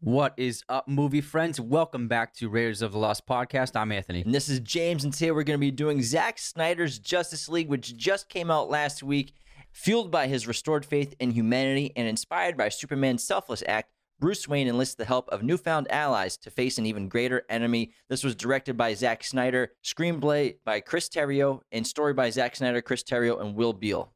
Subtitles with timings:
[0.00, 1.60] What is up, movie friends?
[1.60, 3.74] Welcome back to Raiders of the Lost podcast.
[3.74, 4.22] I'm Anthony.
[4.22, 7.68] And this is James, and today we're going to be doing Zack Snyder's Justice League,
[7.68, 9.32] which just came out last week.
[9.72, 13.90] Fueled by his restored faith in humanity and inspired by Superman's selfless act,
[14.20, 17.90] Bruce Wayne enlists the help of newfound allies to face an even greater enemy.
[18.08, 22.82] This was directed by Zack Snyder, screenplay by Chris Terrio, and story by Zack Snyder,
[22.82, 24.12] Chris Terrio, and Will Beall.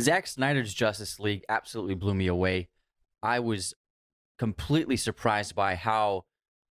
[0.00, 2.68] Zack Snyder's Justice League absolutely blew me away.
[3.22, 3.74] I was
[4.38, 6.24] completely surprised by how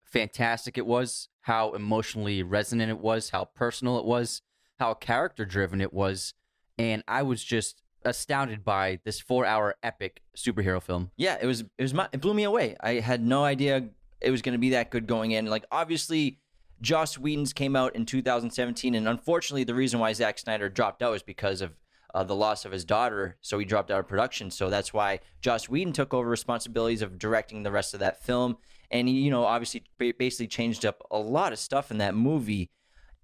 [0.04, 4.42] fantastic it was, how emotionally resonant it was, how personal it was,
[4.78, 6.32] how character driven it was.
[6.78, 11.10] And I was just astounded by this four hour epic superhero film.
[11.16, 12.76] Yeah, it was it was my, it blew me away.
[12.80, 13.88] I had no idea
[14.20, 15.46] it was going to be that good going in.
[15.46, 16.38] Like obviously
[16.80, 21.12] Joss Whedon's came out in 2017 and unfortunately the reason why Zack Snyder dropped out
[21.12, 21.72] was because of
[22.14, 24.50] uh, the loss of his daughter, so he dropped out of production.
[24.50, 28.58] So that's why Joss Whedon took over responsibilities of directing the rest of that film,
[28.90, 32.70] and he, you know, obviously basically changed up a lot of stuff in that movie.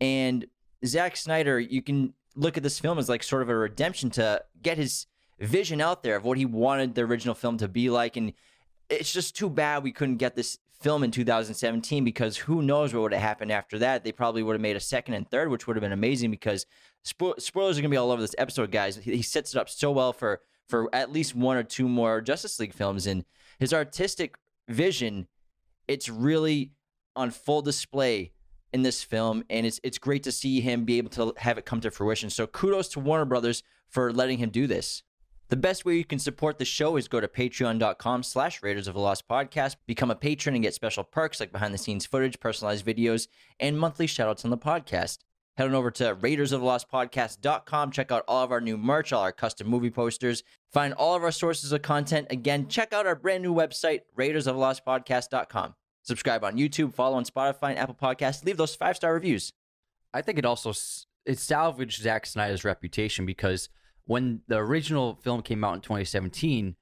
[0.01, 0.47] And
[0.85, 4.43] Zack Snyder, you can look at this film as like sort of a redemption to
[4.63, 5.07] get his
[5.39, 8.33] vision out there of what he wanted the original film to be like, and
[8.89, 13.03] it's just too bad we couldn't get this film in 2017 because who knows what
[13.03, 14.05] would have happened after that.
[14.05, 16.67] They probably would have made a second and third, which would have been amazing because
[17.07, 18.97] spo- spoilers are going to be all over this episode, guys.
[18.97, 22.21] He, he sets it up so well for for at least one or two more
[22.21, 23.25] Justice League films and
[23.59, 24.37] his artistic
[24.69, 25.27] vision
[25.89, 26.73] it's really
[27.17, 28.33] on full display
[28.73, 31.67] in this film and it's it's great to see him be able to have it
[31.67, 32.31] come to fruition.
[32.31, 35.03] So kudos to Warner Brothers for letting him do this.
[35.53, 38.95] The best way you can support the show is go to patreon.com slash Raiders of
[38.95, 42.41] the Lost Podcast, become a patron and get special perks like behind the scenes footage,
[42.41, 43.29] personalized videos,
[43.61, 45.19] and monthly shoutouts on the podcast.
[45.59, 47.91] Head on over to Raiders of the Lost raidersoflostpodcast.com.
[47.91, 50.43] Check out all of our new merch, all our custom movie posters.
[50.73, 52.29] Find all of our sources of content.
[52.31, 55.75] Again, check out our brand new website, raiders of lost raidersoflostpodcast.com.
[56.03, 58.43] Subscribe on YouTube, follow on Spotify and Apple Podcasts.
[58.43, 59.53] Leave those five star reviews.
[60.15, 60.73] I think it also
[61.27, 63.69] it salvaged Zack Snyder's reputation because
[64.07, 66.77] when the original film came out in 2017,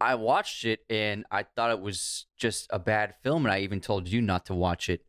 [0.00, 3.80] I watched it and I thought it was just a bad film, and I even
[3.80, 5.04] told you not to watch it.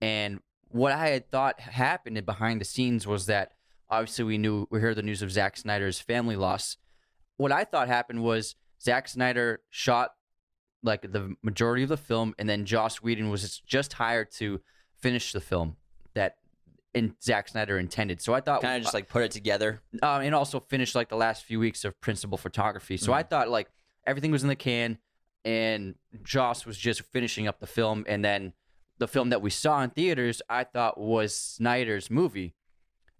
[0.00, 3.52] And what I had thought happened behind the scenes was that
[3.88, 6.76] obviously we knew we heard the news of Zack Snyder's family loss.
[7.36, 10.10] What I thought happened was Zack Snyder shot
[10.82, 14.60] like the majority of the film, and then Joss Whedon was just hired to
[15.00, 15.76] finish the film.
[16.14, 16.36] That
[16.96, 18.22] and Zack Snyder intended.
[18.22, 21.10] So I thought kind of just like put it together, um, and also finished like
[21.10, 22.96] the last few weeks of principal photography.
[22.96, 23.14] So mm.
[23.14, 23.68] I thought like
[24.06, 24.98] everything was in the can,
[25.44, 28.54] and Joss was just finishing up the film, and then
[28.98, 32.54] the film that we saw in theaters, I thought was Snyder's movie,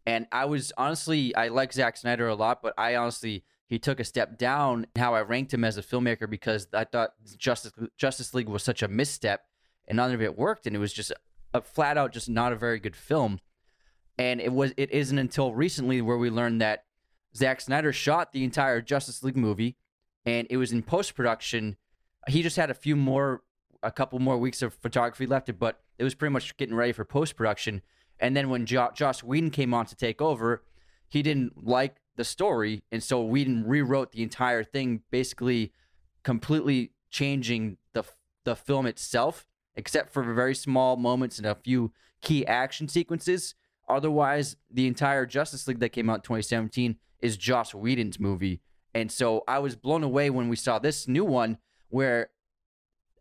[0.07, 4.01] and I was honestly I like Zack Snyder a lot, but I honestly he took
[4.01, 8.33] a step down how I ranked him as a filmmaker because I thought Justice Justice
[8.33, 9.43] League was such a misstep,
[9.87, 11.13] and none of it worked, and it was just
[11.53, 13.39] a flat out just not a very good film
[14.19, 16.85] and it was it isn't until recently where we learned that
[17.37, 19.77] Zack Snyder shot the entire Justice League movie,
[20.25, 21.77] and it was in post production.
[22.29, 23.43] He just had a few more,
[23.83, 27.05] a couple more weeks of photography left, but it was pretty much getting ready for
[27.05, 27.83] post production.
[28.19, 30.63] And then when jo- Joss Whedon came on to take over,
[31.09, 35.73] he didn't like the story, and so Whedon rewrote the entire thing, basically
[36.25, 38.03] completely changing the
[38.45, 43.55] the film itself, except for very small moments and a few key action sequences.
[43.89, 48.61] Otherwise, the entire Justice League that came out in 2017 is Joss Whedon's movie.
[48.95, 51.59] And so I was blown away when we saw this new one
[51.89, 52.31] where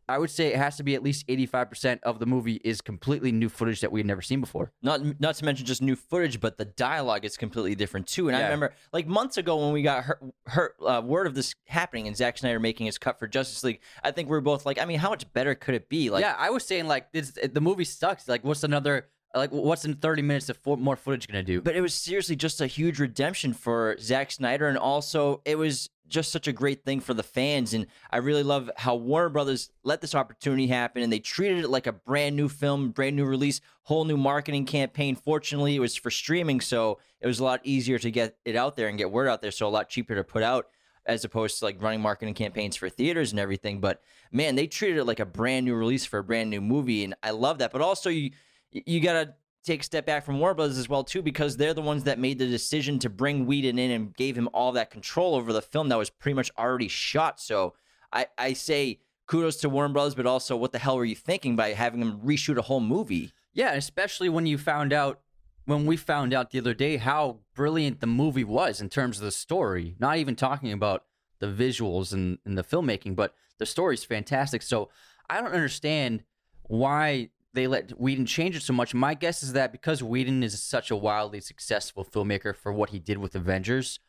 [0.07, 3.31] I would say it has to be at least 85% of the movie is completely
[3.31, 4.71] new footage that we had never seen before.
[4.83, 8.27] Not not to mention just new footage, but the dialogue is completely different too.
[8.27, 8.41] And yeah.
[8.41, 12.07] I remember like months ago when we got her, her uh, word of this happening
[12.07, 14.79] and Zack Snyder making his cut for Justice League, I think we are both like,
[14.79, 16.11] I mean, how much better could it be?
[16.11, 18.27] Like, yeah, I was saying like this, the movie sucks.
[18.27, 21.61] Like, what's another like, what's in 30 minutes of more footage going to do?
[21.61, 24.67] But it was seriously just a huge redemption for Zack Snyder.
[24.67, 27.73] And also, it was just such a great thing for the fans.
[27.73, 31.69] And I really love how Warner Brothers let this opportunity happen and they treated it
[31.69, 35.15] like a brand new film, brand new release, whole new marketing campaign.
[35.15, 36.61] Fortunately, it was for streaming.
[36.61, 39.41] So it was a lot easier to get it out there and get word out
[39.41, 39.51] there.
[39.51, 40.67] So a lot cheaper to put out
[41.05, 43.79] as opposed to like running marketing campaigns for theaters and everything.
[43.79, 44.01] But
[44.31, 47.03] man, they treated it like a brand new release for a brand new movie.
[47.03, 47.71] And I love that.
[47.71, 48.31] But also, you,
[48.71, 49.33] you got to
[49.63, 52.19] take a step back from Warner Brothers as well too, because they're the ones that
[52.19, 55.61] made the decision to bring Whedon in and gave him all that control over the
[55.61, 57.39] film that was pretty much already shot.
[57.39, 57.73] So
[58.13, 61.55] I, I say kudos to Warner Brothers, but also what the hell were you thinking
[61.55, 63.31] by having him reshoot a whole movie?
[63.53, 65.21] Yeah, especially when you found out
[65.65, 69.25] when we found out the other day how brilliant the movie was in terms of
[69.25, 69.95] the story.
[69.99, 71.05] Not even talking about
[71.39, 74.61] the visuals and, and the filmmaking, but the story's fantastic.
[74.61, 74.89] So
[75.27, 76.23] I don't understand
[76.63, 78.93] why they let Whedon change it so much.
[78.93, 82.99] My guess is that because Whedon is such a wildly successful filmmaker for what he
[82.99, 83.99] did with Avengers,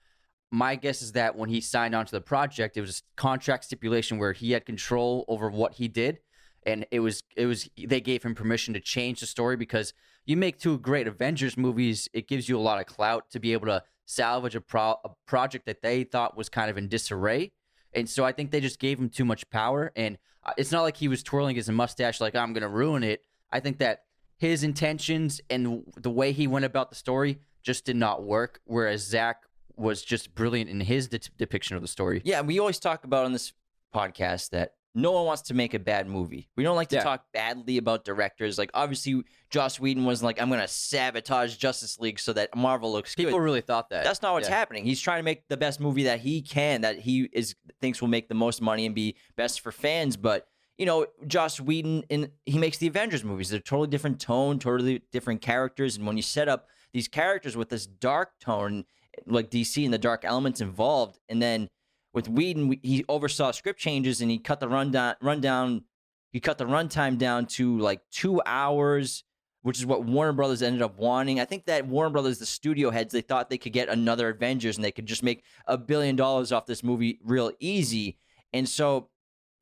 [0.51, 3.65] my guess is that when he signed on to the project, it was a contract
[3.65, 6.19] stipulation where he had control over what he did,
[6.65, 9.93] and it was it was they gave him permission to change the story because
[10.27, 13.53] you make two great Avengers movies, it gives you a lot of clout to be
[13.53, 17.53] able to salvage a, pro- a project that they thought was kind of in disarray.
[17.93, 19.93] And so I think they just gave him too much power.
[19.97, 23.03] And uh, it's not like he was twirling his mustache like, I'm going to ruin
[23.03, 23.23] it.
[23.53, 24.03] I think that
[24.39, 28.61] his intentions and the way he went about the story just did not work.
[28.65, 29.43] Whereas Zack
[29.77, 32.23] was just brilliant in his de- depiction of the story.
[32.25, 33.53] Yeah, we always talk about on this
[33.95, 36.49] podcast that no one wants to make a bad movie.
[36.57, 37.03] We don't like to Yeah.
[37.03, 38.57] talk badly about directors.
[38.57, 42.91] Like obviously, Joss Whedon was like, "I'm going to sabotage Justice League so that Marvel
[42.93, 44.05] looks People good." really thought that.
[44.05, 44.55] That's not what's Yeah.
[44.57, 44.85] happening.
[44.87, 48.09] He's trying to make the best movie that he can, that he is thinks will
[48.09, 50.17] make the most money and be best for fans.
[50.17, 53.51] But you know, Joss Whedon, in he makes the Avengers movies.
[53.51, 55.97] They're totally different tone, totally different characters.
[55.97, 58.85] And when you set up these characters with this dark tone,
[59.27, 61.69] like DC and the dark elements involved, and then
[62.13, 65.85] with Whedon, he oversaw script changes and he cut the rundown rundown.
[66.33, 69.25] He cut the runtime down to like two hours
[69.67, 71.41] which is what Warner Brothers ended up wanting.
[71.41, 74.77] I think that Warner Brothers, the studio heads, they thought they could get another Avengers
[74.77, 78.17] and they could just make a billion dollars off this movie real easy.
[78.53, 79.09] And so,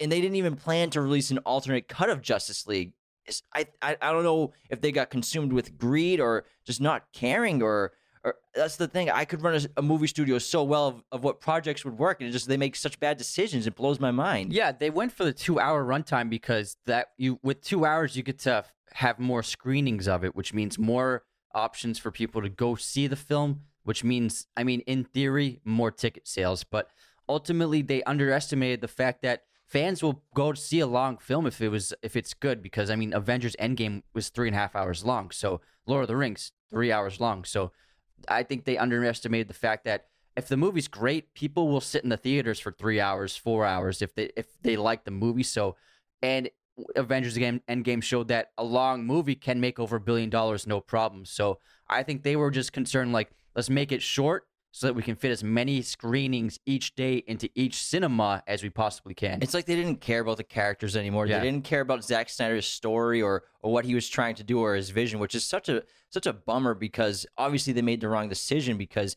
[0.01, 2.93] and they didn't even plan to release an alternate cut of Justice League.
[3.55, 7.63] I, I, I don't know if they got consumed with greed or just not caring
[7.63, 7.93] or,
[8.23, 9.11] or that's the thing.
[9.11, 12.21] I could run a, a movie studio so well of, of what projects would work,
[12.21, 13.67] and just they make such bad decisions.
[13.67, 14.53] It blows my mind.
[14.53, 18.23] Yeah, they went for the two hour runtime because that you with two hours you
[18.23, 21.25] get to have more screenings of it, which means more
[21.55, 25.91] options for people to go see the film, which means I mean in theory more
[25.91, 26.91] ticket sales, but
[27.29, 29.45] ultimately they underestimated the fact that
[29.75, 32.97] fans will go see a long film if it was if it's good because I
[32.97, 36.53] mean Avengers Endgame was three and a half hours long, so Lord of the Rings
[36.71, 37.73] three hours long, so
[38.29, 40.07] I think they underestimated the fact that
[40.37, 44.01] if the movie's great, people will sit in the theaters for three hours, four hours
[44.01, 45.43] if they if they like the movie.
[45.43, 45.75] So,
[46.23, 46.49] and
[46.95, 50.81] Avengers Game Endgame showed that a long movie can make over a billion dollars no
[50.81, 51.25] problem.
[51.25, 55.05] So I think they were just concerned like let's make it short so that we
[55.05, 59.39] can fit as many screenings each day into each cinema as we possibly can.
[59.41, 61.29] It's like they didn't care about the characters anymore.
[61.29, 61.39] Yeah.
[61.39, 64.59] They didn't care about Zack Snyder's story or or what he was trying to do
[64.59, 68.09] or his vision, which is such a such a bummer because obviously they made the
[68.09, 69.15] wrong decision because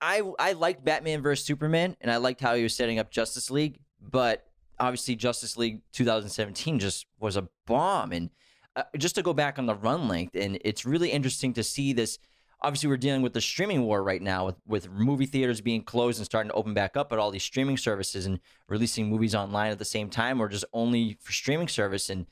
[0.00, 3.50] I I, liked Batman versus Superman and I liked how he was setting up Justice
[3.50, 4.46] League, but
[4.80, 8.30] obviously Justice League 2017 just was a bomb and
[8.76, 11.92] uh, just to go back on the run length and it's really interesting to see
[11.92, 12.18] this
[12.66, 16.18] obviously we're dealing with the streaming war right now with, with movie theaters being closed
[16.18, 19.70] and starting to open back up but all these streaming services and releasing movies online
[19.70, 22.10] at the same time or just only for streaming service.
[22.10, 22.26] And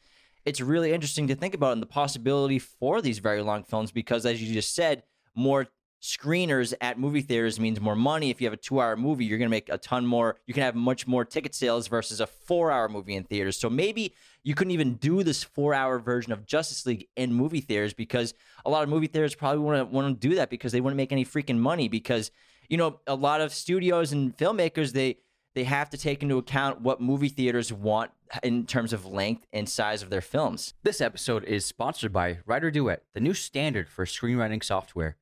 [0.45, 4.27] it's really interesting to think about and the possibility for these very long films because
[4.27, 5.05] as you just said
[5.37, 5.69] more
[6.05, 8.29] screeners at movie theaters means more money.
[8.29, 10.37] If you have a two hour movie you're going to make a ton more.
[10.47, 13.57] You can have much more ticket sales versus a four hour movie in theaters.
[13.57, 14.13] So maybe
[14.43, 18.35] you couldn't even do this four hour version of justice league in movie theaters because
[18.67, 21.11] a lot of movie theaters probably to want to do that because they wouldn't make
[21.11, 22.31] any freaking money because
[22.69, 25.17] you know a lot of studios and filmmakers they
[25.55, 28.11] they have to take into account what movie theaters want
[28.43, 30.75] in terms of length and size of their films.
[30.83, 35.17] This episode is sponsored by Writer Duet, the new standard for screenwriting software.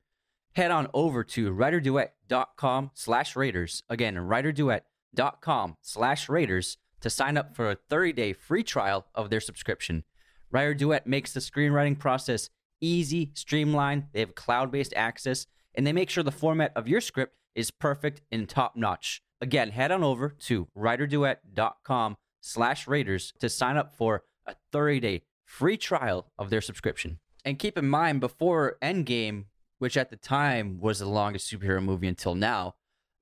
[0.55, 3.83] Head on over to writerduet.com slash raiders.
[3.89, 10.03] Again, writerduet.com slash raiders to sign up for a 30-day free trial of their subscription.
[10.51, 14.05] Writer Duet makes the screenwriting process easy, streamlined.
[14.13, 18.21] They have cloud-based access, and they make sure the format of your script is perfect
[18.31, 19.23] and top-notch.
[19.41, 25.77] Again, head on over to writerduet.com slash raiders to sign up for a 30-day free
[25.77, 27.19] trial of their subscription.
[27.43, 29.45] And keep in mind, before Endgame,
[29.83, 32.73] which at the time was the longest superhero movie until now,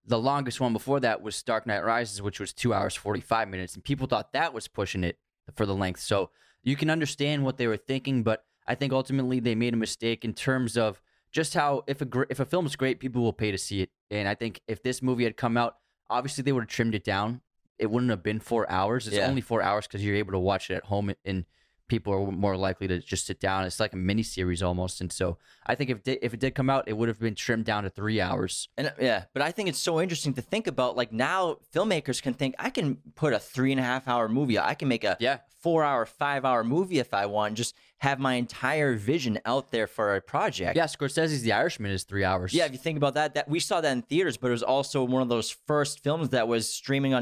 [0.05, 3.73] the longest one before that was Dark Knight Rises, which was two hours, 45 minutes.
[3.73, 5.17] And people thought that was pushing it
[5.55, 6.01] for the length.
[6.01, 6.29] So
[6.61, 10.23] you can understand what they were thinking, but I think ultimately they made a mistake
[10.23, 11.01] in terms of
[11.31, 13.81] just how if a gr- if a film is great, people will pay to see
[13.81, 13.89] it.
[14.11, 15.77] And I think if this movie had come out,
[16.11, 17.41] obviously they would have trimmed it down.
[17.79, 19.07] It wouldn't have been four hours.
[19.07, 19.27] It's Yeah.
[19.27, 21.45] only four hours because you're able to watch it at home, and
[21.91, 23.65] people are more likely to just sit down.
[23.65, 25.01] It's like a mini series almost.
[25.01, 27.35] And so I think if di- if it did come out, it would have been
[27.35, 28.69] trimmed down to three hours.
[28.77, 30.95] And uh, yeah, but I think it's so interesting to think about.
[30.95, 34.57] Like now, filmmakers can think I can put a three and a half hour movie.
[34.57, 35.39] I can make a Yeah.
[35.59, 37.55] four hour, five hour movie if I want.
[37.55, 40.77] Just have my entire vision out there for a project.
[40.77, 42.53] Yeah, Scorsese's The Irishman is three hours.
[42.53, 44.63] Yeah, if you think about that, that we saw that in theaters, but it was
[44.63, 47.21] also one of those first films that was streaming on.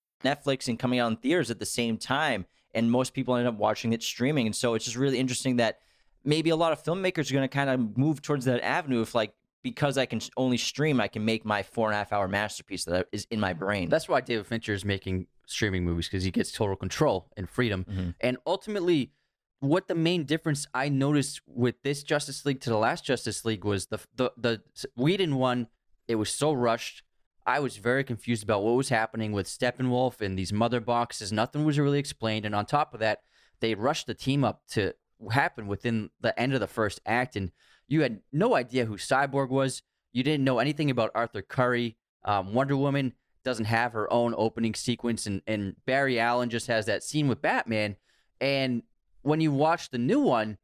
[0.23, 3.55] Netflix and coming out in theaters at the same time, and most people end up
[3.55, 4.45] watching it streaming.
[4.45, 5.79] And so it's just really interesting that
[6.23, 9.15] maybe a lot of filmmakers are going to kind of move towards that avenue if
[9.15, 12.27] like because I can only stream, I can make my four and a half hour
[12.27, 13.89] masterpiece that is in my brain.
[13.89, 17.85] That's why David Fincher is making streaming movies because he gets total control and freedom.
[17.89, 18.09] Mm-hmm.
[18.21, 19.11] And ultimately,
[19.59, 23.63] what the main difference I noticed with this Justice League to the last Justice League
[23.63, 24.61] was the the the
[24.95, 25.67] Whedon one.
[26.07, 27.03] It was so rushed.
[27.51, 31.33] I was very confused about what was happening with Steppenwolf and these mother boxes.
[31.33, 32.45] Nothing was really explained.
[32.45, 33.23] And on top of that,
[33.59, 34.93] they rushed the team up to
[35.31, 37.35] happen within the end of the first act.
[37.35, 37.51] And
[37.89, 39.83] you had no idea who Cyborg was.
[40.13, 41.97] You didn't know anything about Arthur Curry.
[42.23, 45.25] Um, Wonder Woman doesn't have her own opening sequence.
[45.25, 47.97] And, and Barry Allen just has that scene with Batman.
[48.39, 48.83] And
[49.23, 50.57] when you watch the new one,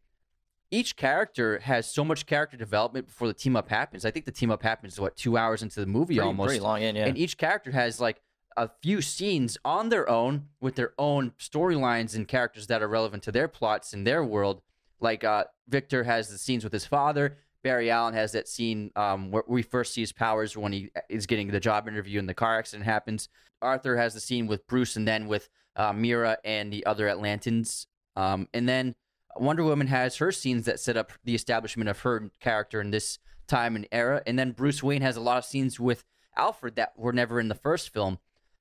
[0.72, 4.06] each character has so much character development before the team up happens.
[4.06, 6.48] I think the team up happens what two hours into the movie pretty, almost.
[6.48, 7.06] pretty long in, yeah.
[7.06, 8.22] And each character has like
[8.58, 13.24] a few scenes on their own with their own storylines and characters that are relevant
[13.24, 14.62] to their plots in their world.
[15.00, 17.38] Like uh, Victor has the scenes with his father.
[17.64, 21.26] Barry Allen has that scene um, where we first see his powers when he is
[21.26, 23.30] getting the job interview and the car accident happens.
[23.62, 27.88] Arthur has the scene with Bruce and then with uh, Mera and the other Atlantans.
[28.16, 28.96] Um, and then
[29.42, 33.20] Wonder Woman has her scenes that set up the establishment of her character in this
[33.48, 34.22] time and era.
[34.26, 36.04] And then Bruce Wayne has a lot of scenes with
[36.36, 38.20] Alfred that were never in the first film.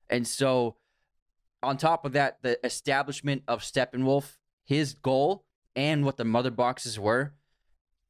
[0.09, 0.77] And so,
[1.61, 6.99] on top of that, the establishment of Steppenwolf, his goal, and what the mother boxes
[6.99, 7.33] were,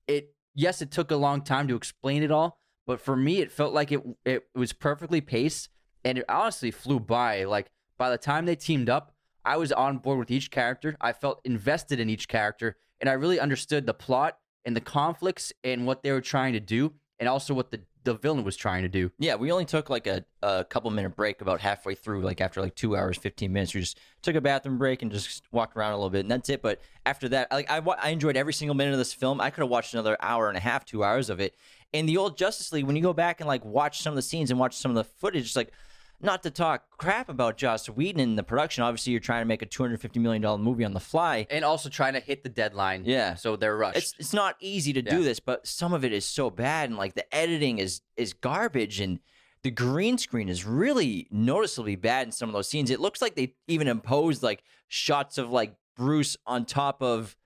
[0.08, 3.52] it yes, it took a long time to explain it all, but for me, it
[3.52, 5.70] felt like it it was perfectly paced,
[6.04, 7.44] and it honestly flew by.
[7.44, 9.14] Like by the time they teamed up,
[9.48, 10.98] I was on board with each character.
[11.00, 15.54] I felt invested in each character, and I really understood the plot and the conflicts
[15.64, 18.84] and what they were trying to do, and also what the the villain was trying
[18.84, 19.12] to do.
[19.20, 22.62] Yeah, we only took like a, a couple minute break about halfway through, like after
[22.62, 23.74] like two hours, 15 minutes.
[23.74, 26.48] We just took a bathroom break and just walked around a little bit, and that's
[26.50, 26.62] it.
[26.62, 29.42] But after that, like I, I enjoyed every single minute of this film.
[29.42, 31.56] I could have watched another hour and a half, two hours of it.
[31.92, 34.22] In the old Justice League, when you go back and like watch some of the
[34.22, 35.72] scenes and watch some of the footage, like,
[36.20, 38.84] not to talk crap about Joss Whedon in the production.
[38.84, 41.48] Obviously, you're trying to make a $250 million movie on the fly.
[41.50, 43.04] And also trying to hit the deadline.
[43.06, 43.36] Yeah.
[43.36, 43.98] So they're rushed.
[43.98, 46.98] It's it's not easy to do this, but some of it is so bad, and
[46.98, 49.20] like the editing is is garbage, and
[49.64, 52.90] the green screen is really noticeably bad in some of those scenes.
[52.90, 57.37] It looks like they even imposed like shots of like Bruce on top of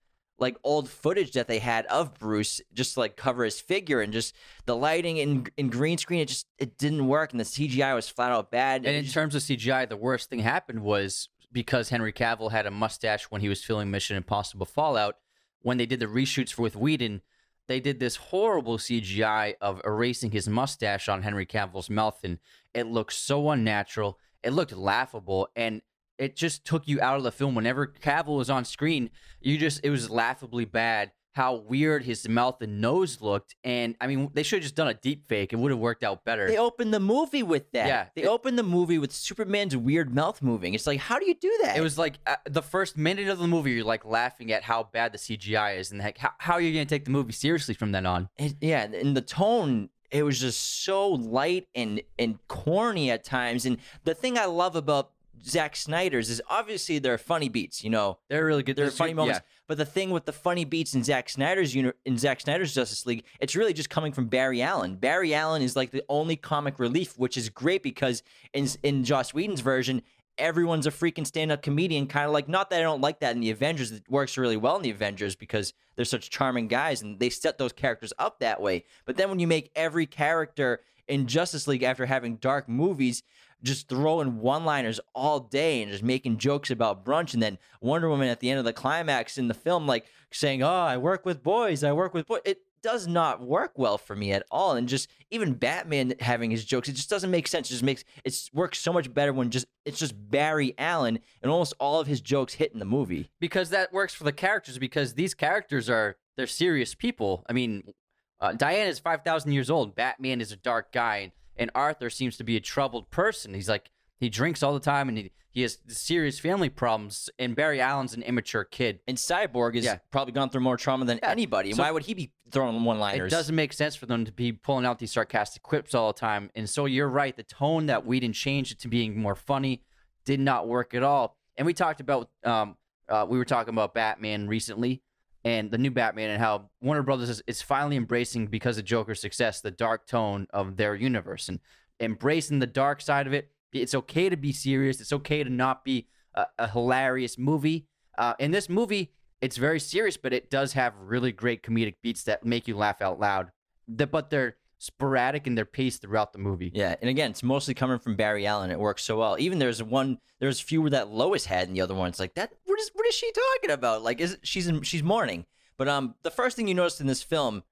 [0.42, 4.12] like old footage that they had of Bruce just to, like cover his figure and
[4.12, 7.94] just the lighting in in green screen it just it didn't work and the CGI
[7.96, 8.86] was flat out bad.
[8.86, 12.66] And in just- terms of CGI, the worst thing happened was because Henry Cavill had
[12.66, 15.18] a mustache when he was filming Mission Impossible Fallout.
[15.62, 17.22] When they did the reshoots for with Whedon,
[17.68, 22.40] they did this horrible CGI of erasing his mustache on Henry Cavill's mouth, and
[22.74, 24.18] it looked so unnatural.
[24.44, 25.84] It looked laughable, and
[26.22, 27.56] it just took you out of the film.
[27.56, 29.10] Whenever Cavill was on screen,
[29.42, 31.12] you just it was laughably bad.
[31.34, 34.90] How weird his mouth and nose looked, and I mean, they should have just done
[34.90, 35.54] a deep fake.
[35.54, 36.46] It would have worked out better.
[36.46, 37.88] They opened the movie with that.
[37.88, 40.74] Yeah, They it- opened the movie with Superman's weird mouth moving.
[40.74, 41.78] It's like, how do you do that?
[41.78, 44.84] It was like uh, the first minute of the movie, you're like laughing at how
[44.92, 47.32] bad the CGI is, and heck, how, how are you going to take the movie
[47.32, 48.28] seriously from then on?
[48.38, 53.66] It, yeah, and the tone it was just so light and and corny at times.
[53.66, 55.12] And the thing I love about
[55.46, 57.84] Zack Snyder's is obviously there are funny beats.
[57.84, 58.76] You know, They're really good.
[58.76, 59.40] there are funny moments.
[59.44, 59.48] yeah.
[59.68, 63.06] But the thing with the funny beats in Zack Snyder's uni- in Zack Snyder's Justice
[63.06, 64.96] League, it's really just coming from Barry Allen.
[64.98, 68.22] Barry Allen is like the only comic relief, which is great because
[68.54, 70.02] in in Joss Whedon's version,
[70.38, 73.42] everyone's a freaking stand-up comedian kind of like not that i don't like that in
[73.42, 77.20] the avengers it works really well in the avengers because they're such charming guys and
[77.20, 80.80] they set those characters up that way but then when you make every character
[81.10, 83.24] in justice league after having dark movies
[83.64, 88.28] just throwing one-liners all day and just making jokes about brunch and then wonder woman
[88.28, 91.44] at the end of the climax in the film like saying oh i work with
[91.44, 94.74] boys i work with boys it does not work well for me at all.
[94.74, 97.70] And just even Batman having his jokes, it just doesn't make sense.
[97.70, 101.52] It just makes it works so much better when just it's just Barry Allen and
[101.52, 103.30] almost all of his jokes hit in the movie.
[103.40, 107.46] because that works for the characters because these characters are they're serious people.
[107.50, 107.94] I mean,
[108.40, 109.96] uh, Diana is five thousand years old.
[109.96, 113.54] Batman is a dark guy, and, Arthur seems to be a troubled person.
[113.54, 113.90] He's like
[114.20, 117.30] he drinks all the time, and he he has serious family problems.
[117.38, 119.02] And Barry Allen's an immature kid.
[119.06, 119.98] And Cyborg has Yeah.
[120.10, 121.30] probably gone through more trauma than Yeah.
[121.30, 121.72] anybody.
[121.72, 123.28] And So- why would he be throwing one-liners?
[123.34, 126.18] It doesn't make sense for them to be pulling out these sarcastic quips all the
[126.18, 126.52] time.
[126.56, 127.36] And so you're right.
[127.36, 129.84] The tone that Whedon changed it to being more funny
[130.24, 131.36] did not work at all.
[131.58, 132.78] And we talked about, um,
[133.10, 135.02] uh, we were talking about Batman recently
[135.44, 139.20] and the new Batman and how Warner Brothers is, is finally embracing, because of Joker's
[139.20, 141.60] success, the dark tone of their universe and
[142.00, 143.52] embracing the dark side of it.
[143.74, 145.00] It's okay to be serious.
[145.02, 147.88] It's okay to not be a, a hilarious movie.
[148.18, 152.24] Uh, in this movie, it's very serious, but it does have really great comedic beats
[152.24, 153.52] that make you laugh out loud.
[153.88, 156.72] The, but they're sporadic in their pace throughout the movie.
[156.74, 158.72] Yeah, and again, it's mostly coming from Barry Allen.
[158.72, 159.36] It works so well.
[159.38, 162.10] Even there's one, there's fewer that Lois had in the other one.
[162.10, 162.52] It's like that.
[162.66, 164.02] What is what is she talking about?
[164.02, 165.46] Like, is she's in, she's mourning.
[165.78, 167.64] But um, the first thing you notice in this film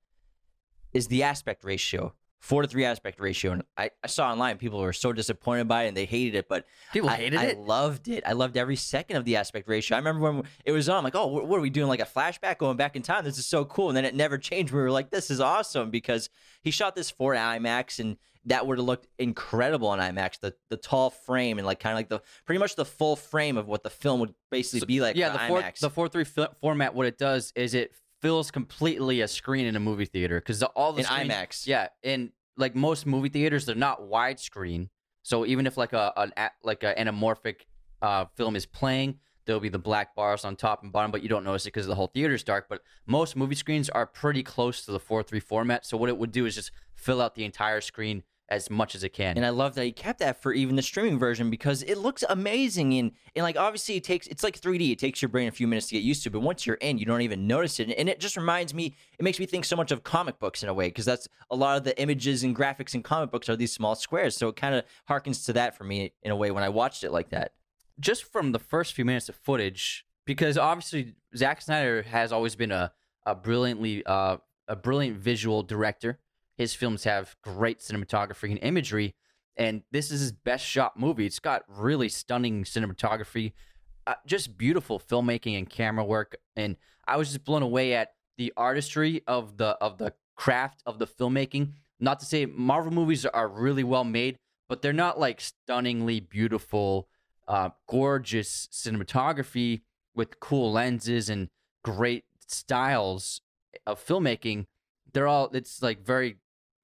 [0.93, 3.51] is the aspect ratio, four to three aspect ratio.
[3.51, 6.47] And I, I saw online people were so disappointed by it and they hated it,
[6.47, 7.57] but People I, hated I it.
[7.57, 8.23] I loved it.
[8.25, 9.97] I loved every second of the aspect ratio.
[9.97, 11.87] I remember when it was on, I'm like, oh, what, are we doing?
[11.87, 13.25] Like a flashback going back in time?
[13.25, 13.89] This is so cool.
[13.89, 14.71] And then it never changed.
[14.71, 16.29] We were like, this is awesome because
[16.61, 20.39] he shot this for IMAX and that would have looked incredible on IMAX.
[20.39, 23.57] The the tall frame and like kind of like the pretty much the full frame
[23.57, 25.17] of what the film would basically be like.
[25.17, 26.25] yeah, the four the four three
[26.61, 26.95] format.
[26.95, 30.93] What it does is it fills completely a screen in a movie theater because all
[30.93, 31.67] the in screens- IMAX.
[31.67, 34.89] Yeah, and like most movie theaters, they're not widescreen.
[35.23, 37.61] So even if like a an a- like an anamorphic
[38.01, 41.29] uh, film is playing, there'll be the black bars on top and bottom, but you
[41.29, 42.67] don't notice it because the whole theater's dark.
[42.69, 45.85] But most movie screens are pretty close to the four three format.
[45.85, 49.03] So what it would do is just fill out the entire screen as much as
[49.03, 49.37] it can.
[49.37, 52.23] And I love that he kept that for even the streaming version because it looks
[52.29, 52.93] amazing.
[52.95, 54.91] And and like obviously it takes it's like 3D.
[54.91, 56.97] It takes your brain a few minutes to get used to, but once you're in,
[56.97, 57.93] you don't even notice it.
[57.97, 60.69] And it just reminds me, it makes me think so much of comic books in
[60.69, 63.55] a way because that's a lot of the images and graphics in comic books are
[63.55, 64.35] these small squares.
[64.35, 67.03] So it kind of harkens to that for me in a way when I watched
[67.03, 67.53] it like that.
[67.99, 72.71] just from the first few minutes of footage, because obviously Zack Snyder has always been
[72.71, 72.91] a
[73.25, 76.19] a brilliantly uh, a brilliant visual director.
[76.59, 79.15] His films have great cinematography and imagery,
[79.55, 81.25] and this is his best shot movie.
[81.25, 83.53] It's got really stunning cinematography,
[84.05, 86.75] uh, just beautiful filmmaking and camera work, and
[87.07, 91.07] I was just blown away at the artistry of the of the craft of the
[91.07, 91.71] filmmaking.
[91.97, 94.35] Not to say Marvel movies are really well made,
[94.67, 97.07] but they're not like stunningly beautiful
[97.47, 101.47] uh, gorgeous cinematography with cool lenses and
[101.85, 103.39] great styles
[103.87, 104.65] of filmmaking.
[105.13, 106.35] They're all it's like very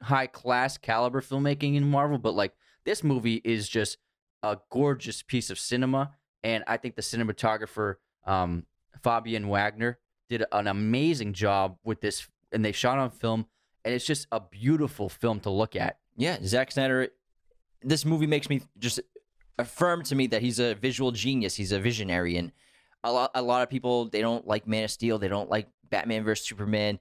[0.02, 2.54] high class caliber filmmaking in Marvel, but like
[2.86, 3.98] this movie is just
[4.44, 6.12] a gorgeous piece of cinema,
[6.44, 8.66] and I think the cinematographer um,
[9.04, 13.48] Fabian Wagner did an amazing job with this, and they shot on film,
[13.84, 15.98] and it's just a beautiful film to look at.
[16.16, 17.10] Yeah, Zack Snyder.
[17.82, 19.00] This movie makes me just
[19.58, 21.56] affirm to me that he's a visual genius.
[21.56, 22.52] He's a visionary, and
[23.04, 25.20] a lot a lot of people they don't like Man of Steel.
[25.20, 27.00] They don't like Batman versus Superman.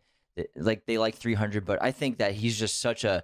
[0.56, 3.22] Like they like 300, but I think that he's just such a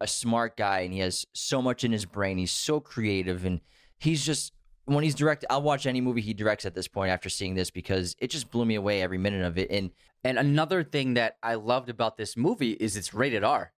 [0.00, 2.38] a smart guy, and he has so much in his brain.
[2.38, 3.60] He's so creative, and
[3.98, 4.52] he's just
[4.86, 5.44] when he's direct.
[5.50, 8.50] I'll watch any movie he directs at this point after seeing this because it just
[8.50, 9.70] blew me away every minute of it.
[9.70, 9.90] And
[10.24, 13.72] And another thing that I loved about this movie is it's rated R.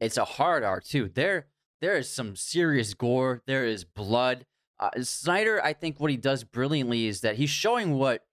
[0.00, 1.10] It's a hard R too.
[1.12, 1.46] There,
[1.80, 3.42] there is some serious gore.
[3.46, 4.44] There is blood.
[4.78, 8.24] Uh, Snyder, I think what he does brilliantly is that he's showing what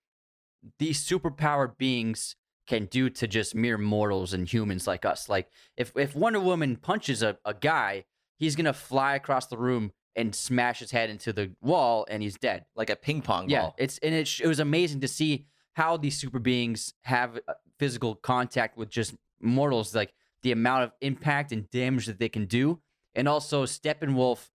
[0.80, 2.36] these superpowered beings
[2.68, 5.28] can do to just mere mortals and humans like us.
[5.30, 8.06] Like if if Wonder Woman punches a, a guy,
[8.38, 12.38] he's gonna fly across the room and smash his head into the wall and he's
[12.38, 12.66] dead.
[12.76, 13.76] like a ping pong Yeah, ball.
[13.78, 18.14] it's and it, it was amazing to see how these super beings have uh, physical
[18.16, 22.80] contact with just mortals, like the amount of impact and damage that they can do,
[23.16, 24.50] and also Steppenwolf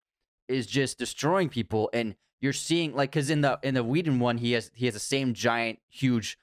[0.48, 4.36] is just destroying people, and you're seeing like because in the in the Whedon one
[4.38, 6.38] he has he has the same giant huge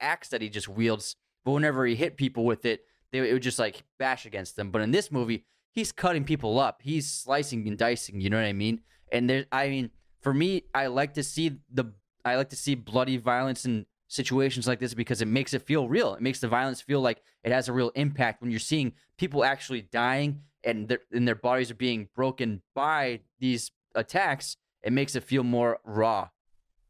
[0.00, 3.42] axe that he just wields, but whenever he hit people with it, they it would
[3.42, 4.70] just like bash against them.
[4.70, 8.20] But in this movie, he's cutting people up, he's slicing and dicing.
[8.20, 8.80] You know what I mean?
[9.12, 11.92] And there, I mean, for me, I like to see the
[12.24, 15.88] I like to see bloody violence in situations like this because it makes it feel
[15.88, 16.14] real.
[16.14, 19.44] It makes the violence feel like it has a real impact when you're seeing people
[19.44, 24.56] actually dying and and their bodies are being broken by these attacks.
[24.82, 26.28] It makes it feel more raw.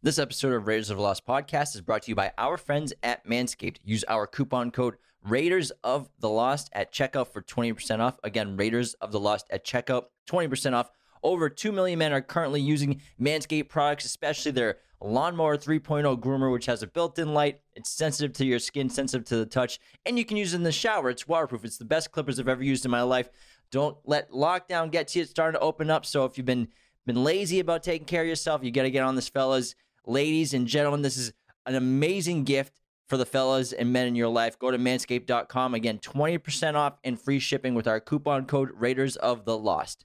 [0.02, 2.94] This episode of Raiders of the Lost podcast is brought to you by our friends
[3.02, 3.76] at Manscaped.
[3.84, 8.18] Use our coupon code Raiders of the Lost at checkout for 20% off.
[8.24, 10.90] Again, Raiders of the Lost at checkout, 20% off.
[11.22, 16.64] Over 2 million men are currently using Manscaped products, especially their Lawnmower 3.0 groomer, which
[16.64, 17.60] has a built in light.
[17.74, 20.62] It's sensitive to your skin, sensitive to the touch, and you can use it in
[20.62, 21.10] the shower.
[21.10, 21.66] It's waterproof.
[21.66, 23.28] It's the best clippers I've ever used in my life.
[23.70, 25.24] Don't let lockdown get to you.
[25.24, 26.06] It's starting to open up.
[26.06, 26.68] So if you've been
[27.06, 29.74] been lazy about taking care of yourself, you got to get on this, fellas.
[30.06, 31.32] Ladies and gentlemen, this is
[31.66, 34.58] an amazing gift for the fellas and men in your life.
[34.58, 35.74] Go to manscaped.com.
[35.74, 40.04] Again, 20% off and free shipping with our coupon code Raiders of the Lost.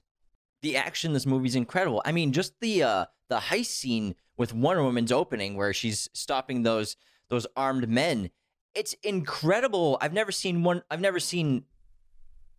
[0.62, 2.02] The action in this movie is incredible.
[2.04, 6.62] I mean, just the uh, the heist scene with Wonder Woman's opening where she's stopping
[6.62, 6.96] those
[7.28, 8.30] those armed men.
[8.74, 9.98] It's incredible.
[10.00, 11.64] I've never seen one I've never seen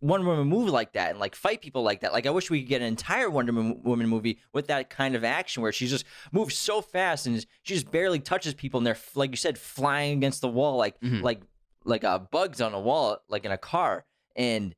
[0.00, 2.12] Wonder Woman movie like that and like fight people like that.
[2.12, 5.24] Like I wish we could get an entire Wonder Woman movie with that kind of
[5.24, 8.96] action where she just moves so fast and she just barely touches people and they're
[9.14, 11.22] like you said flying against the wall like mm-hmm.
[11.22, 11.42] like
[11.84, 14.04] like uh, bugs on a wall like in a car
[14.36, 14.74] and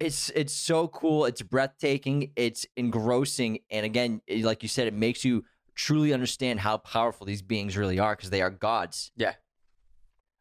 [0.00, 1.24] it's it's so cool.
[1.24, 2.32] It's breathtaking.
[2.36, 7.42] It's engrossing, and again, like you said, it makes you truly understand how powerful these
[7.42, 9.10] beings really are because they are gods.
[9.16, 9.34] Yeah.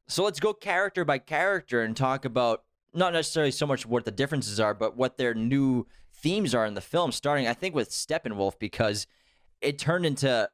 [0.08, 2.64] So let's go character by character and talk about
[2.94, 6.74] not necessarily so much what the differences are, but what their new themes are in
[6.74, 7.12] the film.
[7.12, 9.08] Starting, I think, with Steppenwolf because
[9.62, 10.50] it turned into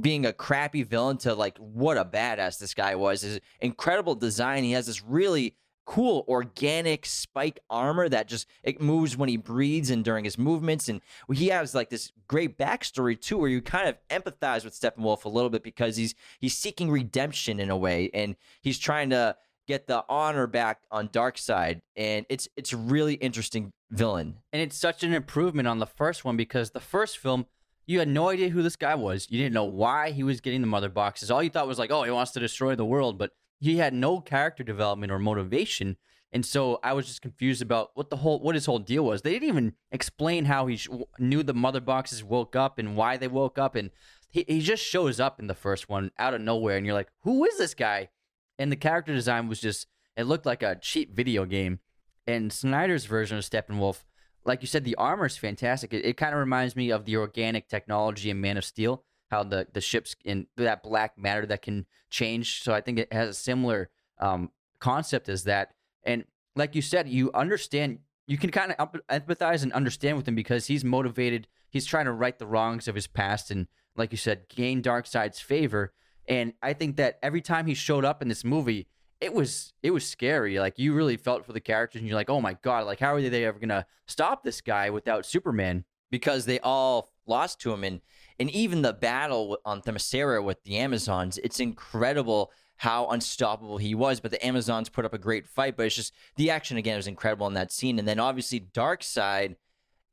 [0.00, 3.22] being a crappy villain to like what a badass this guy was.
[3.22, 4.64] His incredible design.
[4.64, 9.88] He has this really cool organic spike armor that just it moves when he breathes
[9.88, 11.00] and during his movements and
[11.32, 15.28] he has like this great backstory too where you kind of empathize with Steppenwolf a
[15.28, 19.86] little bit because he's he's seeking redemption in a way and he's trying to get
[19.86, 25.02] the honor back on Darkseid and it's it's a really interesting villain and it's such
[25.02, 27.46] an improvement on the first one because the first film
[27.86, 30.60] you had no idea who this guy was you didn't know why he was getting
[30.60, 33.18] the mother boxes all you thought was like oh he wants to destroy the world
[33.18, 35.96] but he had no character development or motivation.
[36.32, 39.22] And so I was just confused about what the whole what his whole deal was.
[39.22, 43.16] They didn't even explain how he sh- knew the mother boxes woke up and why
[43.16, 43.90] they woke up and
[44.28, 47.10] he, he just shows up in the first one out of nowhere and you're like,
[47.20, 48.10] "Who is this guy?"
[48.58, 51.80] And the character design was just it looked like a cheap video game.
[52.26, 54.02] And Snyder's version of Steppenwolf,
[54.44, 55.92] like you said, the armor is fantastic.
[55.92, 59.42] It, it kind of reminds me of the organic technology in Man of Steel how
[59.42, 62.62] the the ships in that black matter that can change.
[62.62, 65.72] So I think it has a similar um, concept as that.
[66.04, 70.34] And like you said, you understand, you can kind of empathize and understand with him
[70.34, 71.48] because he's motivated.
[71.70, 73.66] He's trying to right the wrongs of his past and,
[73.96, 75.92] like you said, gain Darkseid's favor.
[76.28, 78.88] And I think that every time he showed up in this movie,
[79.20, 80.58] it was it was scary.
[80.58, 83.14] Like you really felt for the characters, and you're like, oh my god, like how
[83.14, 85.84] are they ever gonna stop this guy without Superman?
[86.10, 88.00] Because they all lost to him, and
[88.38, 94.20] and even the battle on Themyscira with the Amazons, it's incredible how unstoppable he was.
[94.20, 95.76] But the Amazons put up a great fight.
[95.76, 97.98] But it's just the action again was incredible in that scene.
[97.98, 99.56] And then obviously Darkseid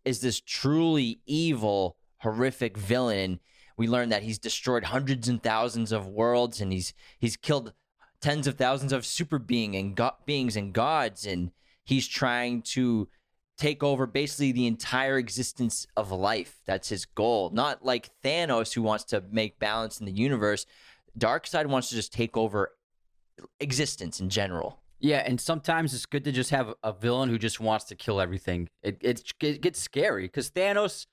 [0.05, 3.39] is this truly evil, horrific villain.
[3.77, 7.73] We learned that he's destroyed hundreds and thousands of worlds, and he's he's killed
[8.21, 11.51] tens of thousands of super being and go- beings and gods, and
[11.83, 13.07] he's trying to
[13.57, 16.59] take over basically the entire existence of life.
[16.65, 17.51] That's his goal.
[17.51, 20.65] Not like Thanos, who wants to make balance in the universe.
[21.17, 22.71] Darkseid wants to just take over
[23.59, 24.79] existence in general.
[24.99, 28.21] Yeah, and sometimes it's good to just have a villain who just wants to kill
[28.21, 28.69] everything.
[28.81, 31.07] It, it, it gets scary because Thanos,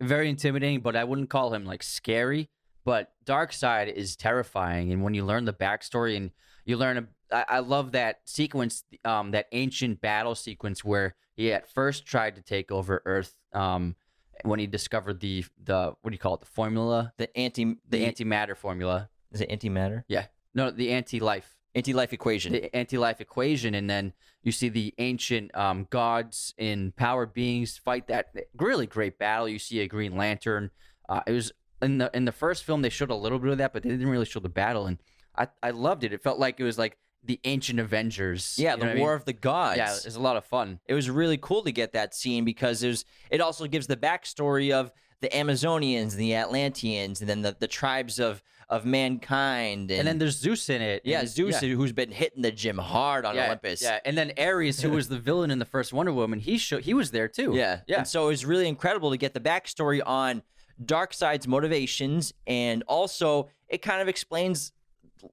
[0.00, 2.48] very intimidating, but I wouldn't call him like scary.
[2.84, 6.30] But Darkseid is terrifying, and when you learn the backstory and
[6.64, 11.70] you learn, I, I love that sequence, um, that ancient battle sequence where he at
[11.70, 13.96] first tried to take over Earth um,
[14.44, 17.12] when he discovered the the what do you call it the formula?
[17.18, 19.10] The anti the, the antimatter formula.
[19.32, 20.04] Is it antimatter?
[20.08, 20.26] Yeah.
[20.54, 25.86] No the anti-life anti-life equation the anti-life equation and then you see the ancient um,
[25.90, 30.70] gods and power beings fight that really great battle you see a green lantern
[31.08, 31.52] uh, it was
[31.82, 33.88] in the in the first film they showed a little bit of that but they
[33.88, 34.98] didn't really show the battle and
[35.36, 38.54] i i loved it it felt like it was like the ancient Avengers.
[38.56, 39.08] Yeah, the War I mean?
[39.08, 39.76] of the Gods.
[39.76, 40.80] Yeah, it was a lot of fun.
[40.86, 44.72] It was really cool to get that scene because there's it also gives the backstory
[44.72, 49.98] of the Amazonians and the Atlanteans and then the, the tribes of of mankind and,
[49.98, 51.02] and then there's Zeus in it.
[51.04, 51.74] Yeah, Zeus yeah.
[51.74, 53.82] who's been hitting the gym hard on yeah, Olympus.
[53.82, 56.78] Yeah, and then Ares who was the villain in the first Wonder Woman, he show,
[56.78, 57.52] he was there too.
[57.54, 57.80] Yeah.
[57.86, 57.98] Yeah.
[57.98, 60.42] And so it was really incredible to get the backstory on
[60.84, 64.72] Darkseid's motivations, and also it kind of explains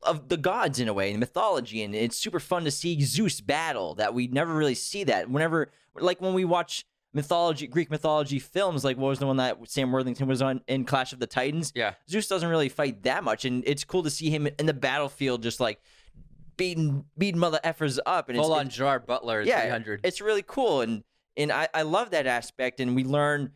[0.03, 3.39] of the gods in a way, and mythology, and it's super fun to see Zeus
[3.39, 3.95] battle.
[3.95, 5.29] That we never really see that.
[5.29, 6.85] Whenever, like when we watch
[7.17, 10.85] mythology, Greek mythology films, like what was the one that Sam Worthington was on in
[10.85, 11.73] Clash of the Titans?
[11.75, 11.95] Yeah.
[12.09, 15.43] Zeus doesn't really fight that much, and it's cool to see him in the battlefield,
[15.43, 15.81] just like
[16.55, 20.01] beating beating mother effers up, and Full it's, on Gerard Butler yeah, 300.
[20.05, 21.03] it's really cool, and
[21.35, 23.51] and I, I love that aspect, and we learn.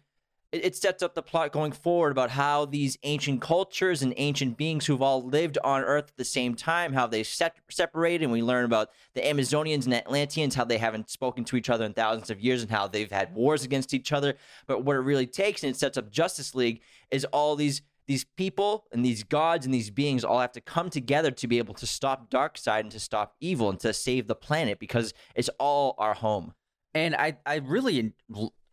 [0.52, 4.58] It, it sets up the plot going forward about how these ancient cultures and ancient
[4.58, 8.32] beings who've all lived on Earth at the same time, how they set, separated, and
[8.32, 11.94] we learn about the Amazonians and Atlanteans, how they haven't spoken to each other in
[11.94, 14.36] thousands of years, and how they've had wars against each other.
[14.68, 18.26] But what it really takes, and it sets up Justice League, is all these these
[18.26, 21.74] people and these gods and these beings all have to come together to be able
[21.76, 25.96] to stop Darkseid and to stop evil and to save the planet because it's all
[25.98, 26.54] our home.
[26.94, 28.14] And I, I really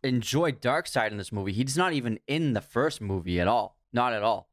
[0.03, 1.53] en- Darkseid in this movie.
[1.53, 3.77] He's not even in the first movie at all.
[3.91, 4.49] Not at all.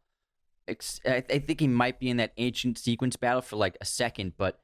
[0.68, 4.32] I, I think he might be in that ancient sequence battle for like a second,
[4.36, 4.58] but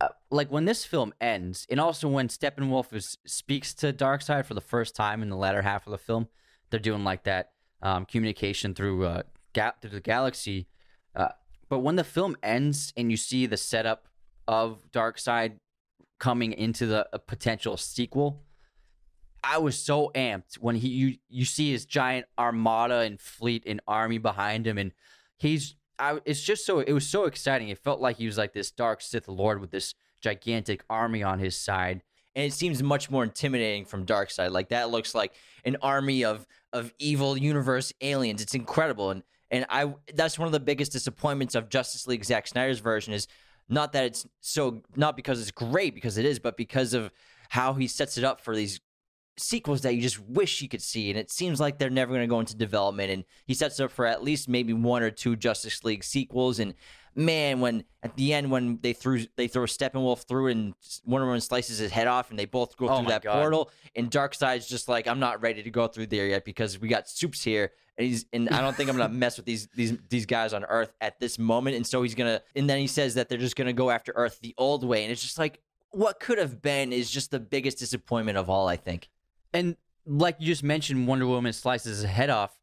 [0.00, 4.54] uh, like when this film ends, and also when Steppenwolf is, speaks to Darkseid for
[4.54, 6.26] the first time in the latter half of the film,
[6.70, 10.66] they're doing like that um, communication through uh, ga- through the galaxy.
[11.14, 11.28] Uh,
[11.68, 14.08] but when the film ends and you see the setup
[14.48, 15.58] of Darkseid
[16.18, 18.42] coming into the potential sequel,
[19.44, 23.80] I was so amped when he you you see his giant armada and fleet and
[23.86, 24.92] army behind him, and
[25.36, 27.68] he's I it's just so it was so exciting.
[27.68, 31.38] It felt like he was like this dark Sith Lord with this gigantic army on
[31.38, 32.02] his side.
[32.34, 34.50] and it seems much more intimidating from Darkseid.
[34.50, 38.42] Like that looks like an army of of evil universe aliens.
[38.42, 42.46] It's incredible, and and I that's one of the biggest disappointments of Justice League Zack
[42.46, 43.28] Snyder's version is
[43.68, 47.10] not that it's so not because it's great because it is, but because of
[47.50, 48.80] how he sets it up for these
[49.36, 52.22] sequels that you just wish you could see and it seems like they're never going
[52.22, 55.34] to go into development and he sets up for at least maybe one or two
[55.34, 56.74] justice league sequels and
[57.16, 61.40] man when at the end when they threw they throw steppenwolf through and wonder woman
[61.40, 63.40] slices his head off and they both go Oh through that God.
[63.40, 66.86] portal and darkseid's just like i'm not ready to go through there yet because we
[66.88, 69.96] got Supes here and he's and i don't think i'm gonna mess with these these
[70.10, 73.14] these guys on earth at this moment and so he's gonna and then he says
[73.14, 76.18] that they're just gonna go after earth the old way and it's just like what
[76.18, 79.08] could have been is just the biggest disappointment of all i think
[79.54, 82.58] And like you just mentioned, Wonder Woman slices his head off.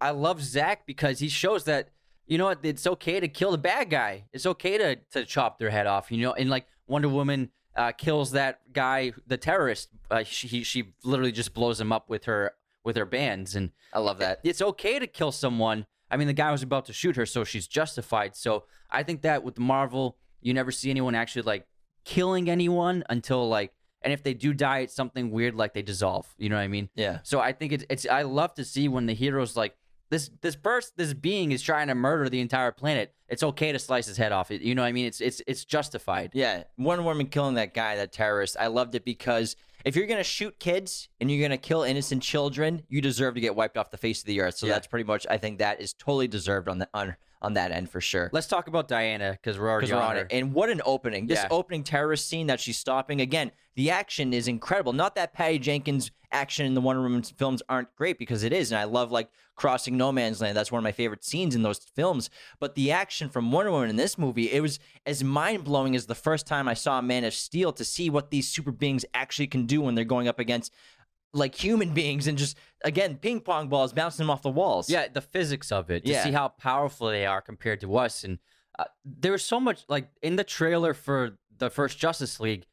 [0.00, 1.88] I love Zack because he shows that
[2.26, 4.26] you know what it's okay to kill the bad guy.
[4.32, 6.12] It's okay to to chop their head off.
[6.12, 9.88] You know, and like Wonder Woman uh, kills that guy, the terrorist.
[10.10, 12.52] Uh, she she literally just blows him up with her
[12.84, 15.86] with her bands, and i love that it's okay to kill someone.
[16.10, 18.34] I mean, the guy was about to shoot her, so she's justified.
[18.36, 21.66] So I think that with Marvel, you never see anyone actually like
[22.04, 26.26] killing anyone until like, and if they do die, it's something weird like they dissolve.
[26.38, 26.88] You know what I mean?
[26.94, 29.76] yeah So I think it's it's I love to see when the heroes like
[30.10, 33.14] this this person this being is trying to murder the entire planet.
[33.28, 34.50] It's okay to slice his head off.
[34.50, 35.06] You know what I mean?
[35.06, 36.32] It's it's it's justified.
[36.34, 38.56] Yeah, Wonder Woman killing that guy, that terrorist.
[38.58, 42.82] I loved it because if you're gonna shoot kids and you're gonna kill innocent children,
[42.88, 44.56] you deserve to get wiped off the face of the earth.
[44.56, 44.72] So Yeah.
[44.72, 45.26] that's pretty much.
[45.30, 48.28] I think that is totally deserved on the on on that end for sure.
[48.32, 50.26] Let's talk about Diana because we're already on on it.
[50.30, 51.26] And what an opening.
[51.26, 51.48] This Yeah.
[51.50, 53.20] opening terrorist scene that she's stopping.
[53.20, 54.92] Again, the action is incredible.
[54.92, 58.70] Not that Patty Jenkins action in the Wonder Woman films aren't great because it is.
[58.70, 60.56] And I love like crossing no man's land.
[60.56, 62.30] That's one of my favorite scenes in those films.
[62.60, 66.06] But the action from Wonder Woman in this movie, it was as mind blowing as
[66.06, 69.48] the first time I saw Man of Steel to see what these super beings actually
[69.48, 70.72] can do when they're going up against
[71.32, 74.88] like human beings and just again ping pong balls bouncing them off the walls.
[74.90, 76.24] Yeah, the physics of it to Yeah.
[76.24, 78.38] see how powerful they are compared to us, and
[78.78, 82.66] uh, there was so much like in the trailer for the first Justice League.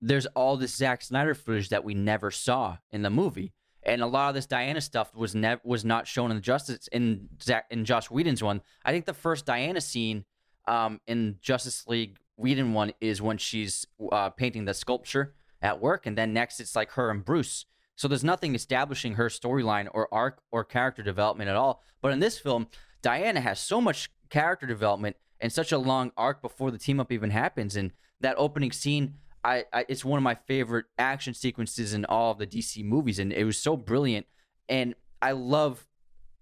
[0.00, 4.06] There's all this Zack Snyder footage that we never saw in the movie, and a
[4.06, 7.66] lot of this Diana stuff was never was not shown in the Justice in Zack
[7.70, 8.62] in Josh Whedon's one.
[8.84, 10.24] I think the first Diana scene
[10.66, 16.06] um, in Justice League Whedon one is when she's uh, painting the sculpture at work,
[16.06, 17.66] and then next it's like her and Bruce.
[18.00, 21.82] So there's nothing establishing her storyline or arc or character development at all.
[22.00, 22.68] But in this film,
[23.02, 27.12] Diana has so much character development and such a long arc before the team up
[27.12, 27.76] even happens.
[27.76, 32.32] And that opening scene, I, I it's one of my favorite action sequences in all
[32.32, 34.26] of the DC movies, and it was so brilliant.
[34.66, 35.86] And I love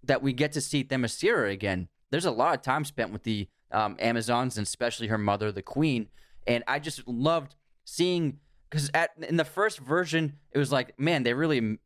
[0.04, 1.88] that we get to see Themyscira again.
[2.12, 5.62] There's a lot of time spent with the um, Amazons and especially her mother, the
[5.62, 6.06] Queen,
[6.46, 8.38] and I just loved seeing
[8.70, 11.78] because at in the first version it was like, man, they really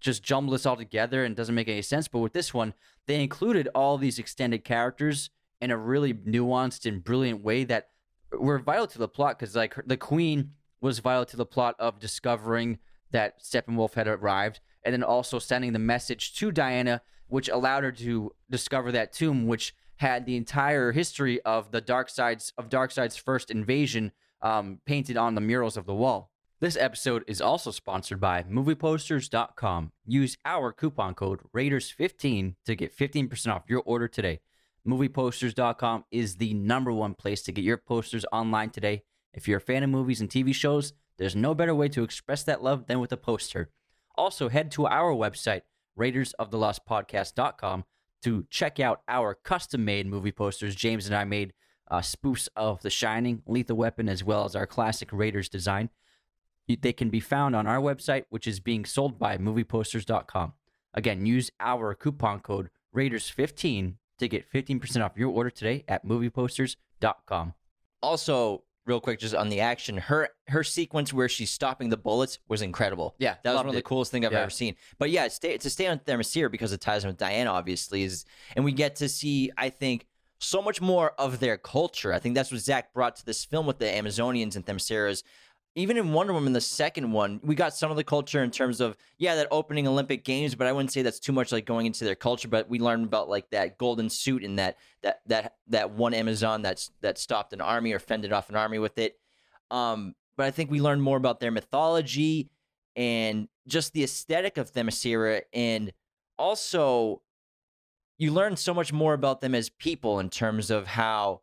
[0.00, 2.08] just jumbled this all together and it doesn't make any sense.
[2.08, 2.74] But with this one,
[3.06, 7.88] they included all these extended characters in a really nuanced and brilliant way that
[8.32, 11.98] were vital to the plot because like the Queen was vital to the plot of
[11.98, 12.78] discovering
[13.12, 17.92] that Steppenwolf had arrived and then also sending the message to Diana which allowed her
[17.92, 23.16] to discover that tomb, which had the entire history of the dark sides of Darkseid's
[23.16, 24.12] first invasion
[24.44, 26.30] um, painted on the murals of the wall.
[26.60, 29.90] This episode is also sponsored by movieposters.com.
[30.06, 34.40] Use our coupon code Raiders15 to get 15% off your order today.
[34.86, 39.02] Movieposters.com is the number one place to get your posters online today.
[39.32, 42.44] If you're a fan of movies and TV shows, there's no better way to express
[42.44, 43.70] that love than with a poster.
[44.16, 45.62] Also, head to our website,
[45.98, 47.84] RaidersOfTheLostPodcast.com,
[48.22, 50.74] to check out our custom made movie posters.
[50.74, 51.52] James and I made
[51.90, 55.90] uh, spoofs of The Shining, Lethal Weapon, as well as our classic Raiders design.
[56.66, 60.54] They can be found on our website, which is being sold by movieposters.com.
[60.94, 67.54] Again, use our coupon code Raiders15 to get 15% off your order today at movieposters.com.
[68.02, 72.38] Also, real quick, just on the action, her her sequence where she's stopping the bullets
[72.48, 73.14] was incredible.
[73.18, 73.84] Yeah, that was one of the it.
[73.84, 74.40] coolest things I've Yeah.
[74.42, 74.76] ever seen.
[74.98, 78.24] But yeah, stay, to stay on Themyscira because it ties in with Diana, obviously, is
[78.56, 80.06] and we get to see, I think,
[80.44, 82.12] so much more of their culture.
[82.12, 85.22] I think that's what Zack brought to this film with the Amazonians and Themysciras.
[85.76, 88.80] Even in Wonder Woman, the second one, we got some of the culture in terms
[88.80, 91.86] of yeah, that opening Olympic Games, but I wouldn't say that's too much like going
[91.86, 92.46] into their culture.
[92.46, 96.62] But we learned about like that golden suit and that that that that one Amazon
[96.62, 99.18] that's that stopped an army or fended off an army with it.
[99.72, 102.50] Um, but I think we learned more about their mythology
[102.94, 105.92] and just the aesthetic of Themyscira, and
[106.38, 107.22] also
[108.18, 111.40] you learn so much more about them as people in terms of how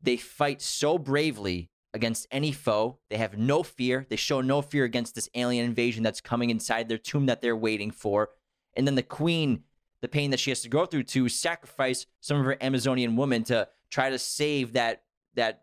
[0.00, 2.98] they fight so bravely against any foe.
[3.10, 4.06] They have no fear.
[4.08, 7.56] They show no fear against this alien invasion that's coming inside their tomb that they're
[7.56, 8.30] waiting for.
[8.74, 9.64] And then the queen,
[10.00, 13.42] the pain that she has to go through to sacrifice some of her Amazonian women
[13.44, 15.02] to try to save that
[15.34, 15.62] that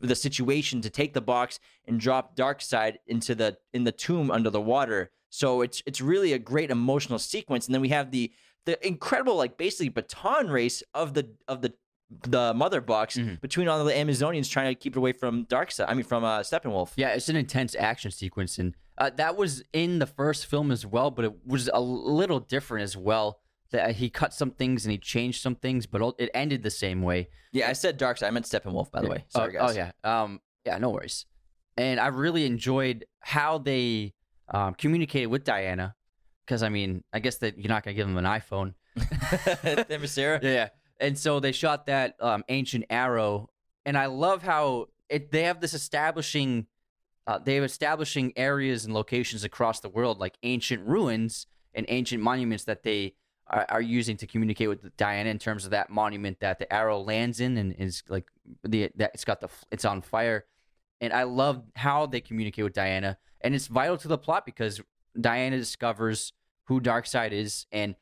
[0.00, 4.50] the situation to take the box and drop Darkseid into the in the tomb under
[4.50, 5.10] the water.
[5.30, 7.66] So it's it's really a great emotional sequence.
[7.66, 8.32] And then we have the
[8.68, 11.72] the incredible like basically baton race of the of the
[12.22, 13.40] the mother box Mhm.
[13.40, 15.86] between all the Amazonians trying to keep it away from Darkseid.
[15.88, 16.92] I mean from uh, Steppenwolf.
[16.96, 20.84] Yeah, it's an intense action sequence, and uh, that was in the first film as
[20.86, 23.40] well, but it was a little different as well.
[23.70, 27.02] That he cut some things and he changed some things, but it ended the same
[27.02, 27.28] way.
[27.52, 28.26] Yeah, I said Darkseid.
[28.26, 29.24] I meant Steppenwolf, by the way.
[29.28, 29.76] Sorry, oh, guys.
[29.76, 29.90] Oh yeah,
[30.22, 31.26] um, yeah, no worries.
[31.76, 34.14] And I really enjoyed how they
[34.48, 35.94] um, communicated with Diana,
[36.48, 38.72] because I mean, I guess that you're not gonna give them an iPhone.
[40.42, 40.68] Yeah, yeah.
[40.98, 43.50] And so they shot that um, ancient arrow,
[43.84, 45.30] and I love how it.
[45.30, 46.66] They have this establishing,
[47.26, 52.22] uh, they have establishing areas and locations across the world, like ancient ruins and ancient
[52.22, 53.14] monuments that they
[53.46, 56.98] are, are using to communicate with Diana in terms of that monument that the arrow
[56.98, 58.26] lands in and is like
[58.64, 60.46] the that it's got the it's on fire,
[61.02, 64.80] and I love how they communicate with Diana, and it's vital to the plot because
[65.20, 66.32] Diana discovers
[66.68, 67.96] who Darkseid is and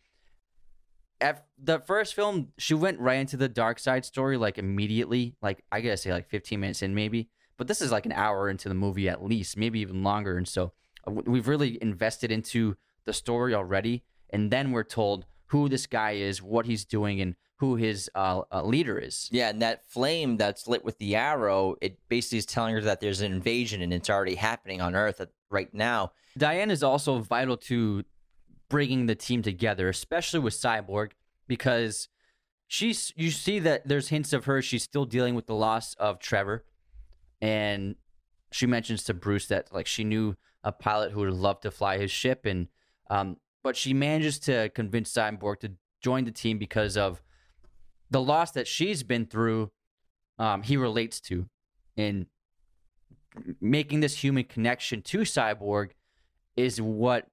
[1.20, 5.35] at the first film, she went right into the Darkseid story like immediately.
[5.40, 7.31] Like I gotta say, like 15 minutes in, maybe.
[7.57, 10.37] But this is like an hour into the movie at least, maybe even longer.
[10.37, 10.72] And so
[11.07, 12.76] uh, we've really invested into
[13.07, 14.05] the story already.
[14.29, 18.42] And then we're told who this guy is, what he's doing, and who his uh,
[18.52, 19.31] uh, leader is.
[19.33, 23.00] Yeah, and that flame that's lit with the arrow, it basically is telling her that
[23.00, 26.12] there's an invasion and it's already happening on Earth at, right now.
[26.37, 28.05] Diane is also vital to
[28.68, 31.12] bringing the team together, especially with Cyborg,
[31.46, 32.09] because
[32.66, 36.18] she's you see that there's hints of her she's still dealing with the loss of
[36.18, 36.64] Trevor,
[37.40, 37.96] and
[38.50, 41.98] she mentions to Bruce that like she knew a pilot who would love to fly
[41.98, 42.68] his ship, and
[43.11, 47.22] um, but she manages to convince Cyborg to join the team because of
[48.11, 49.70] the loss that she's been through.
[50.38, 51.48] Um, he relates to,
[51.96, 52.26] and
[53.61, 55.90] making this human connection to Cyborg
[56.57, 57.29] is what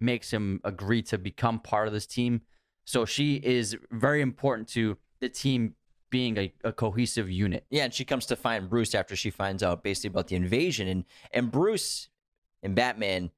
[0.00, 2.42] makes him agree to become part of this team.
[2.84, 5.74] So she is very important to the team
[6.10, 7.66] being a, a cohesive unit.
[7.70, 10.86] Yeah, and she comes to find Bruce after she finds out basically about the invasion.
[10.86, 12.08] And and Bruce
[12.62, 13.30] in Batman,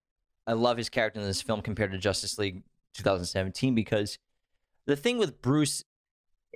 [0.46, 2.62] I love his character in this film compared to Justice League
[2.94, 4.18] 2017 because
[4.86, 5.84] the thing with Bruce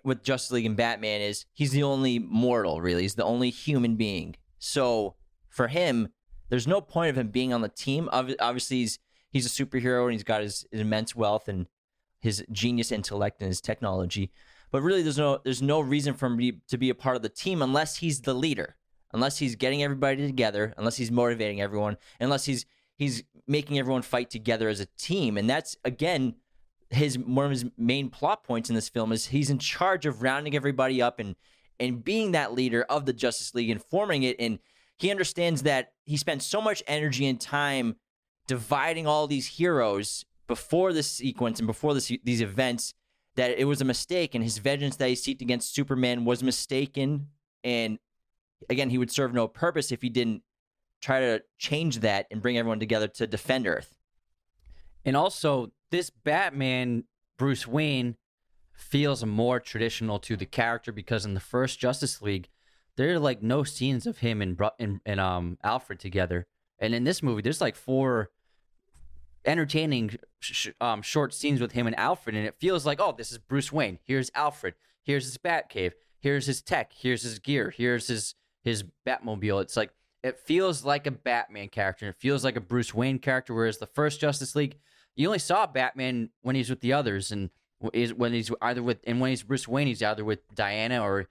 [0.04, 3.02] with Justice League and Batman is he's the only mortal, really.
[3.02, 4.36] He's the only human being.
[4.58, 5.14] So
[5.48, 6.08] for him,
[6.48, 8.08] there's no point of him being on the team.
[8.12, 8.98] Obviously, he's
[9.30, 11.66] he's a superhero and he's got his, his immense wealth and
[12.20, 14.30] his genius intellect and his technology.
[14.70, 17.28] But really, there's no there's no reason for him to be, a part of the
[17.28, 18.76] team unless he's the leader,
[19.12, 22.66] unless he's getting everybody together, unless he's motivating everyone, unless he's
[22.96, 25.36] he's making everyone fight together as a team.
[25.36, 26.34] And that's again
[26.90, 30.22] his one of his main plot points in this film is he's in charge of
[30.22, 31.34] rounding everybody up and
[31.80, 34.36] and being that leader of the Justice League and forming it.
[34.38, 34.60] And
[34.98, 37.96] he understands that he spent so much energy and time
[38.50, 42.94] dividing all these heroes before this sequence and before this, these events
[43.36, 47.28] that it was a mistake and his vengeance that he seeked against Superman was mistaken.
[47.62, 48.00] And
[48.68, 50.42] again, he would serve no purpose if he didn't
[51.00, 53.96] try to change that and bring everyone together to defend Earth.
[55.04, 57.04] And also, this Batman,
[57.38, 58.16] Bruce Wayne,
[58.72, 62.48] feels more traditional to the character because in the first Justice League,
[62.96, 66.48] there are like no scenes of him and and, and um Alfred together.
[66.80, 68.30] And in this movie, there's like four
[69.44, 73.32] entertaining sh- um short scenes with him and Alfred, and it feels like oh, this
[73.32, 73.98] is Bruce Wayne.
[74.04, 74.74] Here's Alfred.
[75.02, 75.92] Here's his Batcave.
[76.18, 76.92] Here's his tech.
[76.92, 77.70] Here's his gear.
[77.74, 79.62] Here's his his Batmobile.
[79.62, 79.90] It's like
[80.22, 82.08] it feels like a Batman character.
[82.08, 83.54] It feels like a Bruce Wayne character.
[83.54, 84.76] Whereas the first Justice League,
[85.16, 87.50] you only saw Batman when he's with the others, and
[87.92, 91.28] is when he's either with and when he's Bruce Wayne, he's either with Diana or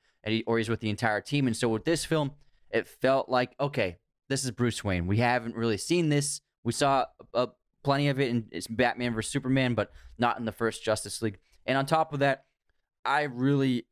[0.47, 1.47] or he's with the entire team.
[1.47, 2.32] And so with this film,
[2.72, 3.97] it felt like okay,
[4.28, 5.07] this is Bruce Wayne.
[5.07, 6.41] We haven't really seen this.
[6.64, 7.47] We saw uh,
[7.84, 11.40] plenty of it in it's Batman vs Superman, but not in the first Justice League.
[11.66, 12.46] And on top of that,
[13.06, 13.86] I really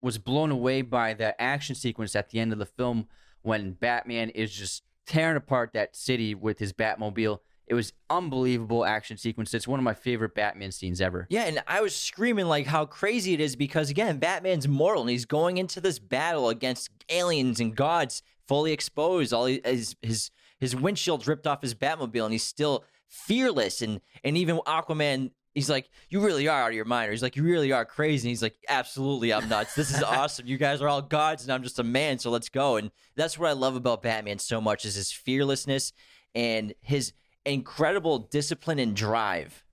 [0.00, 3.06] was blown away by the action sequence at the end of the film
[3.42, 7.38] when Batman is just tearing apart that city with his Batmobile.
[7.66, 9.54] It was unbelievable action sequence.
[9.54, 11.26] It's one of my favorite Batman scenes ever.
[11.30, 15.10] Yeah, and I was screaming like how crazy it is because again, Batman's mortal and
[15.10, 19.32] he's going into this battle against aliens and gods fully exposed.
[19.32, 24.36] All his his his windshield's ripped off his Batmobile and he's still fearless and and
[24.36, 27.08] even Aquaman he's like, You really are out of your mind.
[27.08, 28.26] Or he's like, You really are crazy.
[28.26, 29.74] And he's like, Absolutely, I'm nuts.
[29.74, 30.46] This is awesome.
[30.46, 32.76] You guys are all gods and I'm just a man, so let's go.
[32.76, 35.92] And that's what I love about Batman so much is his fearlessness
[36.34, 37.12] and his
[37.44, 39.64] incredible discipline and drive.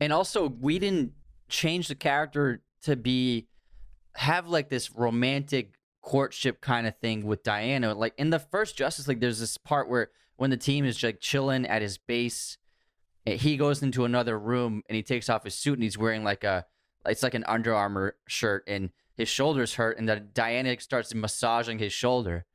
[0.00, 1.12] And also, we didn't
[1.48, 3.46] change the character to be
[4.16, 7.94] have like this romantic courtship kind of thing with Diana.
[7.94, 11.20] Like in the first Justice League, there's this part where when the team is like
[11.20, 12.58] chilling at his base,
[13.26, 16.44] he goes into another room and he takes off his suit and he's wearing like
[16.44, 16.66] a
[17.06, 21.78] it's like an Under Armour shirt and his shoulders hurt and then Diana starts massaging
[21.78, 22.46] his shoulder.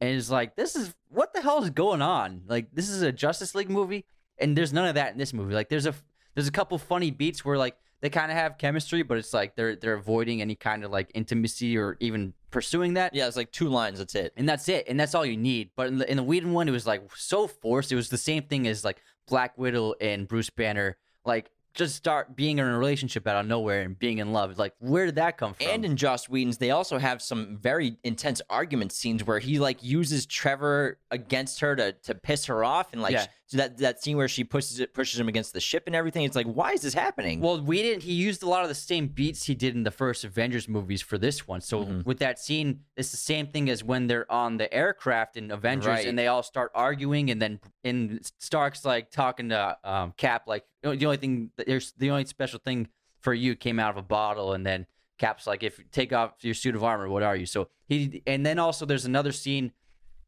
[0.00, 2.42] And it's like, this is what the hell is going on?
[2.46, 4.04] Like, this is a Justice League movie,
[4.38, 5.54] and there's none of that in this movie.
[5.54, 5.94] Like, there's a
[6.34, 9.56] there's a couple funny beats where like they kind of have chemistry, but it's like
[9.56, 13.14] they're they're avoiding any kind of like intimacy or even pursuing that.
[13.14, 13.98] Yeah, it's like two lines.
[13.98, 14.34] That's it.
[14.36, 15.70] And that's it, and that's all you need.
[15.76, 17.92] But in the, in the Whedon one, it was like so forced.
[17.92, 20.96] It was the same thing as like Black Widow and Bruce Banner.
[21.24, 24.56] Like just start being in a relationship out of nowhere and being in love.
[24.58, 25.66] Like, where did that come from?
[25.68, 29.82] And in Joss Whedon's, they also have some very intense argument scenes where he like
[29.82, 33.26] uses Trevor against her to to piss her off, and like Yeah.
[33.46, 36.24] so that that scene where she pushes it pushes him against the ship and everything.
[36.24, 37.40] It's like, why is this happening?
[37.40, 38.02] Well, we didn't.
[38.04, 41.02] He used a lot of the same beats he did in the first Avengers movies
[41.02, 41.60] for this one.
[41.60, 42.00] So Mm-hmm.
[42.04, 45.86] with that scene, it's the same thing as when they're on the aircraft in Avengers
[45.88, 46.06] Right.
[46.06, 50.62] and they all start arguing, and then in Stark's like talking to um, Cap, like
[50.62, 52.88] "You know, the only thing that there's the only special thing
[53.20, 54.86] for you came out of a bottle, and then
[55.18, 57.46] Cap's like, if you take off your suit of armor, what are you?
[57.46, 59.72] So he, and then also there's another scene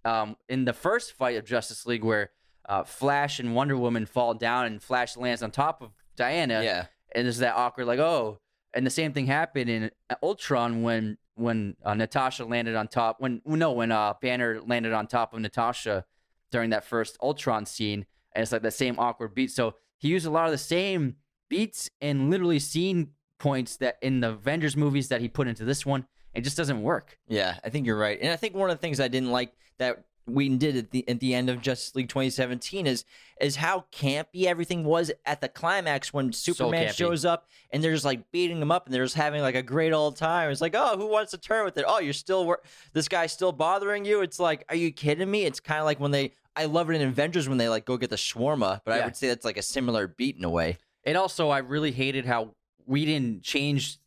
[0.04, 2.30] um, in the first fight of Justice League where
[2.68, 6.62] uh, Flash and Wonder Woman fall down and Flash lands on top of Diana.
[6.62, 8.40] Yeah, and there's that awkward like oh
[8.74, 9.90] and the same thing happened in
[10.22, 15.07] ultron when when uh, natasha landed on top when no when uh banner landed on
[15.07, 16.04] top of natasha
[16.50, 18.04] during that first ultron scene
[18.36, 19.50] and it's like the same awkward beat.
[19.50, 21.16] So he used a lot of the same
[21.49, 25.84] beats and literally scene points that in the avengers movies that he put into this
[25.84, 27.59] one it just doesn't work yeah.
[27.64, 28.18] I think you're right.
[28.20, 31.09] And I think one of the things I didn't like that Whedon did at the
[31.09, 33.05] at the end of Justice League 2017 is
[33.40, 36.97] is how campy everything was at the climax when Superman campy.
[36.97, 39.62] shows up and they're just like beating him up and they're just having like a
[39.62, 40.51] great old time.
[40.51, 41.84] It's like, oh, who wants to turn with it?
[41.86, 44.20] Oh, you're still wor- this guy's still bothering you.
[44.20, 45.44] It's like, are you kidding me?
[45.44, 46.32] It's kind of like when they.
[46.57, 49.16] I love it in Avengers when they like go get the shawarma, but I would
[49.16, 50.78] say that's like a similar beat in a way.
[51.04, 52.54] And also, I really hated how
[52.86, 53.98] we didn't change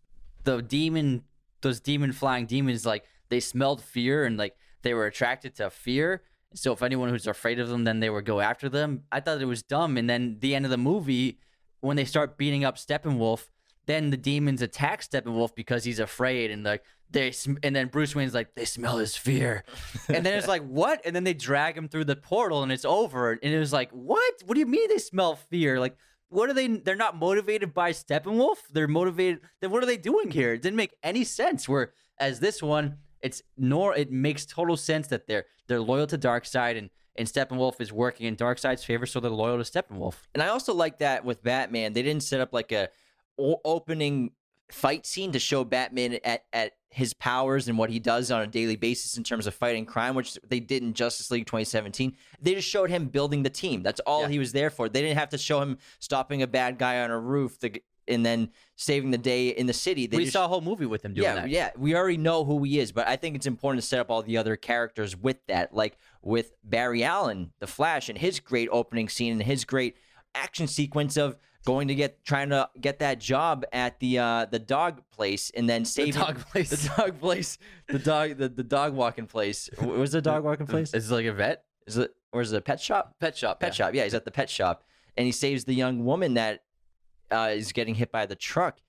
[0.44, 1.24] the demon,
[1.62, 2.86] those demon flying demons.
[2.86, 6.24] Like they smelled fear and like they were attracted to fear.
[6.56, 9.04] So if anyone who's afraid of them, then they would go after them.
[9.12, 9.98] I thought it was dumb.
[9.98, 11.38] And then the end of the movie,
[11.82, 13.50] when they start beating up Steppenwolf,
[13.90, 18.16] then the demons attack Steppenwolf because he's afraid and like they sm- and then Bruce
[18.16, 19.64] Wayne's like they smell his fear,
[20.08, 21.02] and then it's like what?
[21.06, 23.32] And then they drag him through the portal and it's over.
[23.32, 24.34] And it was like what?
[24.46, 25.80] What do you mean they smell fear?
[25.80, 25.98] Like
[26.30, 26.68] what are they?
[26.68, 28.58] They're not motivated by Steppenwolf.
[28.72, 29.42] They're motivated.
[29.62, 30.54] Then what are they doing here?
[30.54, 31.68] It didn't make any sense.
[31.68, 36.18] Where as this one, it's nor it makes total sense that they're they're loyal to
[36.18, 40.16] Darkseid and and Steppenwolf is working in Darkseid's favor, so they're loyal to Steppenwolf.
[40.34, 42.90] And I also like that with Batman, they didn't set up like a
[43.64, 44.32] opening
[44.72, 48.48] fight scene to show Batman at at his powers and what he does on a
[48.48, 52.16] daily basis in terms of fighting crime, which they did in Justice League 2017.
[52.42, 53.84] They just showed him building the team.
[53.84, 54.30] That's all Yeah.
[54.30, 54.90] he was there for.
[54.90, 57.60] They didn't have to show him stopping a bad guy on a roof.
[57.60, 60.08] The, and then saving the day in the city.
[60.08, 61.50] They we just- saw a whole movie with him doing yeah, that.
[61.50, 64.10] yeah, we already know who he is, but I think it's important to set up
[64.10, 68.68] all the other characters with that, like with Barry Allen, the Flash, and his great
[68.72, 69.96] opening scene and his great
[70.34, 74.60] action sequence of going to get trying to get that job at the uh the
[74.60, 76.70] dog place and then saving dog place.
[76.70, 77.58] the dog place,
[77.88, 79.70] the dog the, the dog walking place.
[79.78, 80.94] What was the dog walking place?
[80.94, 81.66] Is it like a vet?
[81.88, 83.16] Is it or is it a pet shop?
[83.20, 83.60] Pet shop.
[83.60, 83.74] Pet yeah.
[83.74, 83.94] shop.
[83.94, 84.84] Yeah, he's at the pet shop,
[85.18, 86.64] and he saves the young woman that
[87.32, 88.80] uh, is getting hit by the truck,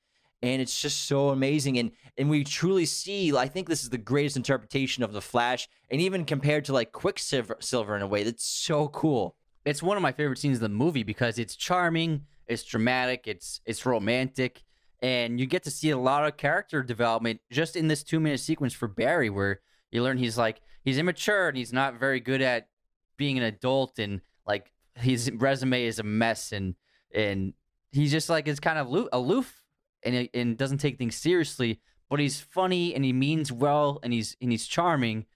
[0.43, 1.79] and it's just so amazing.
[1.79, 3.35] And and we truly see.
[3.37, 6.93] I think this is the greatest interpretation of the Flash, and even compared to like
[6.93, 9.37] Quicksilver Silver in a way, that's so cool.
[9.64, 13.61] It's one of my favorite scenes of the movie because it's charming, it's dramatic, it's
[13.64, 14.64] it's romantic,
[15.01, 18.40] and you get to see a lot of character development just in this two minute
[18.40, 22.42] sequence for Barry, where you learn he's like he's immature and he's not very good
[22.42, 22.68] at
[23.16, 26.74] being an adult, and like his resume is a mess, and
[27.14, 27.55] and
[27.92, 29.62] he's just like is kind of aloof,
[30.03, 34.36] and and doesn't take things seriously, but he's funny and he means well and he's
[34.42, 35.26] and he's charming,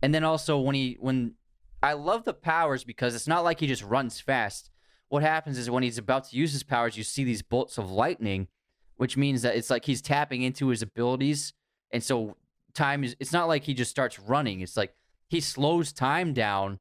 [0.00, 1.34] and then also when he when
[1.82, 4.70] I love the powers because it's not like he just runs fast.
[5.12, 7.90] What happens is when he's about to use his powers, you see these bolts of
[7.90, 8.48] lightning,
[8.96, 11.52] which means that it's like he's tapping into his abilities.
[11.90, 12.38] And so
[12.72, 14.62] time is it's not like he just starts running.
[14.62, 14.94] It's like
[15.28, 16.78] he slows time down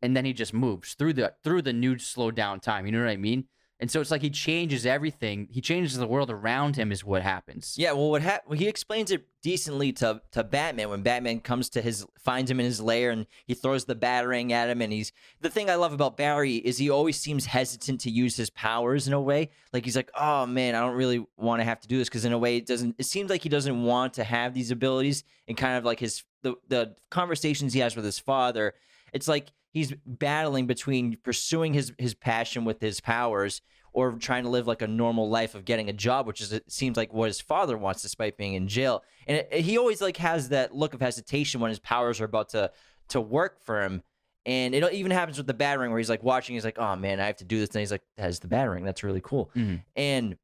[0.00, 2.86] and then he just moves through the through the new slow down time.
[2.86, 3.48] You know what I mean?
[3.84, 5.46] And so it's like he changes everything.
[5.50, 7.74] He changes the world around him is what happens.
[7.76, 11.68] Yeah, well, what hap- well, he explains it decently to to Batman when Batman comes
[11.68, 14.90] to his finds him in his lair and he throws the batarang at him and
[14.90, 15.12] he's
[15.42, 19.06] the thing I love about Barry is he always seems hesitant to use his powers
[19.06, 21.88] in a way like he's like oh man I don't really want to have to
[21.88, 24.24] do this because in a way it doesn't it seems like he doesn't want to
[24.24, 28.18] have these abilities and kind of like his the the conversations he has with his
[28.18, 28.72] father
[29.12, 33.60] it's like he's battling between pursuing his his passion with his powers
[33.94, 36.70] or trying to live like a normal life of getting a job, which is it
[36.70, 39.02] seems like what his father wants, despite being in jail.
[39.26, 42.50] And it, he always like has that look of hesitation when his powers are about
[42.50, 42.70] to
[43.08, 44.02] to work for him.
[44.44, 47.18] And it even happens with the batarang where he's like watching, he's like, "Oh man,
[47.20, 48.84] I have to do this," and he's like, "That's the batarang.
[48.84, 49.82] That's really cool." Mhm.
[49.96, 50.36] And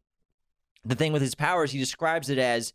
[0.85, 2.73] the thing with his powers, he describes it as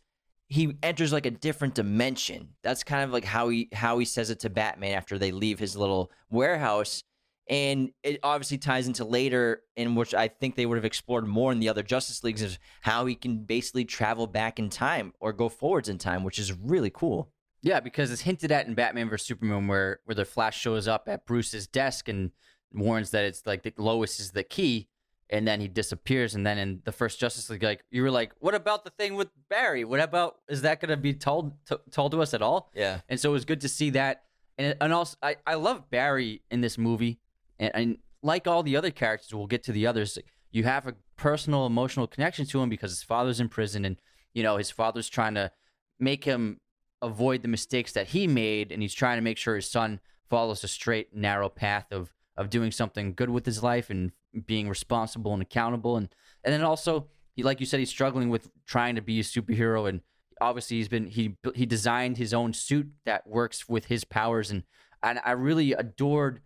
[0.48, 2.50] he enters like a different dimension.
[2.62, 5.58] That's kind of like how he how he says it to Batman after they leave
[5.58, 7.04] his little warehouse.
[7.48, 11.52] And it obviously ties into later, in which I think they would have explored more
[11.52, 15.32] in the other Justice Leagues, is how he can basically travel back in time or
[15.32, 17.32] go forwards in time, which is really cool.
[17.62, 21.08] Yeah, because it's hinted at in Batman vs Superman, where where the Flash shows up
[21.08, 22.32] at Bruce's desk and
[22.72, 24.88] warns that it's like that Lois is the key,
[25.30, 26.36] and then he disappears.
[26.36, 29.16] And then in the first Justice League, like you were like, what about the thing
[29.16, 29.84] with Barry?
[29.84, 32.72] What about is that going to be told t- told to us at all?
[32.76, 33.02] Yeah.
[33.10, 34.24] And so it was good to see that.
[34.58, 37.20] And and also, I I love Barry in this movie,
[37.60, 40.18] and, and like all the other characters, we'll get to the others.
[40.52, 43.98] You have a personal, emotional connection to him because his father's in prison, and
[44.34, 45.52] you know his father's trying to
[46.00, 46.60] make him
[47.02, 50.00] avoid the mistakes that he made, and he's trying to make sure his son
[50.30, 54.12] follows a straight, narrow path of of doing something good with his life and
[54.46, 56.10] being responsible and accountable, and
[56.44, 59.88] and then also, he, like you said, he's struggling with trying to be a superhero,
[59.88, 60.02] and
[60.42, 64.64] obviously he's been he he designed his own suit that works with his powers, and
[65.04, 66.42] and I really adored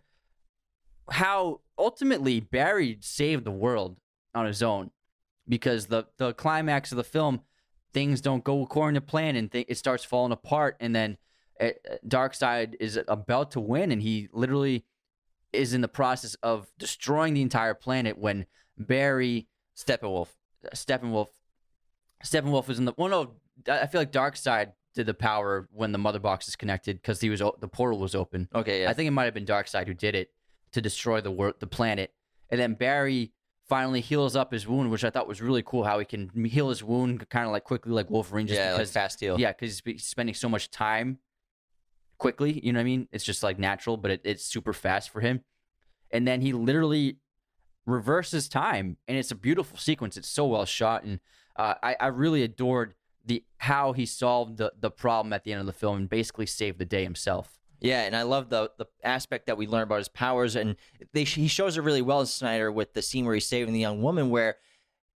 [1.10, 3.96] how ultimately Barry saved the world
[4.34, 4.90] on his own
[5.48, 7.40] because the the climax of the film
[7.92, 11.16] things don't go according to plan and th- it starts falling apart and then
[11.60, 11.70] uh,
[12.06, 14.84] Darkseid is about to win and he literally
[15.52, 18.46] is in the process of destroying the entire planet when
[18.78, 20.28] Barry Steppenwolf.
[20.74, 21.28] Steppenwolf
[22.24, 23.32] Steppenwolf is in the well no
[23.68, 27.30] I feel like Darkseid did the power when the mother box is connected because he
[27.30, 28.90] was the portal was open Okay, yeah.
[28.90, 30.30] I think it might have been Darkseid who did it
[30.72, 32.12] to destroy the wor- the planet,
[32.48, 33.32] and then Barry
[33.68, 35.84] finally heals up his wound, which I thought was really cool.
[35.84, 38.78] How he can heal his wound kind of like quickly, like Wolverine, just yeah, like
[38.78, 39.38] because fast heal.
[39.38, 41.18] yeah, because he's spending so much time
[42.18, 42.60] quickly.
[42.64, 43.08] You know what I mean?
[43.12, 45.42] It's just like natural, but it, it's super fast for him.
[46.10, 47.18] And then he literally
[47.86, 50.16] reverses time, and it's a beautiful sequence.
[50.16, 51.20] It's so well shot, and
[51.56, 52.94] uh, I, I really adored
[53.24, 56.46] the how he solved the the problem at the end of the film and basically
[56.46, 57.59] saved the day himself.
[57.80, 60.76] Yeah, and I love the the aspect that we learn about his powers, and
[61.12, 63.80] they he shows it really well, in Snyder, with the scene where he's saving the
[63.80, 64.56] young woman, where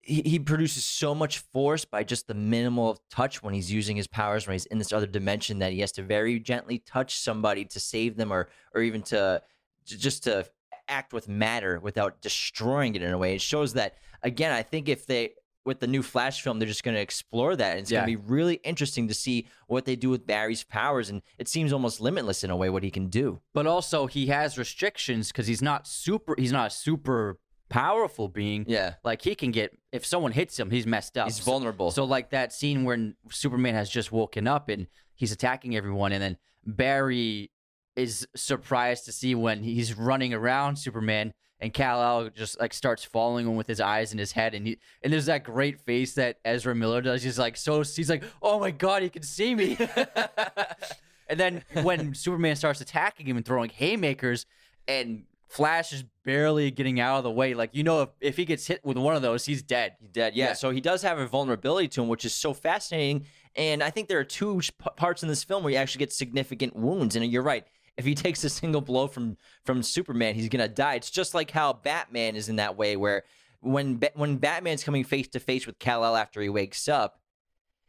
[0.00, 3.96] he, he produces so much force by just the minimal of touch when he's using
[3.96, 7.18] his powers, when he's in this other dimension, that he has to very gently touch
[7.18, 9.42] somebody to save them, or or even to
[9.84, 10.46] just to
[10.88, 13.34] act with matter without destroying it in a way.
[13.34, 14.52] It shows that again.
[14.52, 15.32] I think if they
[15.64, 17.70] with the new Flash film, they're just going to explore that.
[17.72, 18.00] And it's Yeah.
[18.04, 21.08] going to be really interesting to see what they do with Barry's powers.
[21.10, 23.40] And it seems almost limitless in a way what he can do.
[23.54, 27.38] but also he has restrictions because he's not super he's not a super
[27.70, 28.64] powerful being.
[28.68, 28.94] Yeah.
[29.04, 31.28] Like he can get if someone hits him, he's messed up.
[31.28, 31.90] He's So- vulnerable.
[31.90, 36.22] So like that scene when Superman has just woken up and he's attacking everyone, and
[36.22, 36.36] then
[36.66, 37.50] Barry
[37.96, 43.46] is surprised to see when he's running around Superman and Kal-El just like starts following
[43.46, 46.38] him with his eyes in his head, and he and there's that great face that
[46.44, 47.22] Ezra Miller does.
[47.22, 49.76] He's like so he's like, oh my god, he can see me.
[51.28, 54.46] and then when Superman starts attacking him and throwing haymakers,
[54.88, 58.44] and Flash is barely getting out of the way, like you know, if, if he
[58.44, 59.94] gets hit with one of those, he's dead.
[60.00, 60.34] He's dead.
[60.34, 60.48] Yeah.
[60.48, 60.52] Yeah.
[60.54, 63.26] So he does have a vulnerability to him, which is so fascinating.
[63.56, 66.16] And I think there are two p- parts in this film where he actually gets
[66.16, 67.14] significant wounds.
[67.14, 67.64] And you're right.
[67.96, 70.94] If he takes a single blow from from Superman, he's gonna die.
[70.94, 73.24] It's just like how Batman is in that way, where
[73.60, 77.20] when Ba- when Batman's coming face to face with Kal El after he wakes up,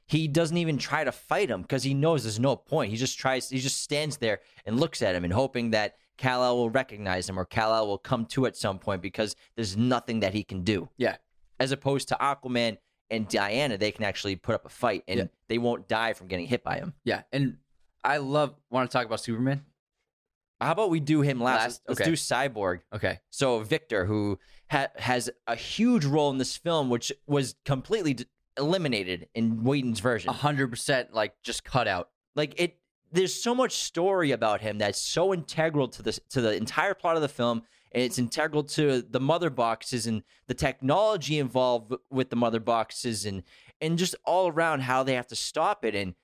[0.08, 2.92] he doesn't even try to fight him because he knows there's no point.
[2.92, 3.50] He just tries.
[3.50, 7.28] He just stands there and looks at him and hoping that Kal El will recognize
[7.28, 10.44] him or Kal El will come to at some point because there's nothing that he
[10.44, 11.18] can do Yeah.
[11.60, 12.78] as opposed to Aquaman
[13.10, 15.26] and Diana, they can actually put up a fight and Yeah.
[15.50, 16.94] they won't die from getting hit by him.
[17.04, 17.58] Yeah, and
[18.04, 19.66] I love want to talk about Superman.
[20.62, 21.62] How about we do him last?
[21.62, 21.82] Last?
[21.88, 22.80] Let's do Cyborg.
[22.94, 23.20] Okay.
[23.30, 24.40] So Victor, who
[24.72, 28.26] ha- has a huge role in this film, which was completely d-
[28.58, 30.30] eliminated in Whedon's version.
[30.30, 32.10] A hundred percent like just cut out.
[32.36, 32.78] Like it,
[33.12, 37.16] there's so much story about him that's so integral to this to the entire plot
[37.18, 42.30] of the film, and it's integral to the mother boxes and the technology involved with
[42.30, 43.44] the mother boxes, and
[43.82, 45.96] and just all around how they have to stop it.
[45.96, 46.16] And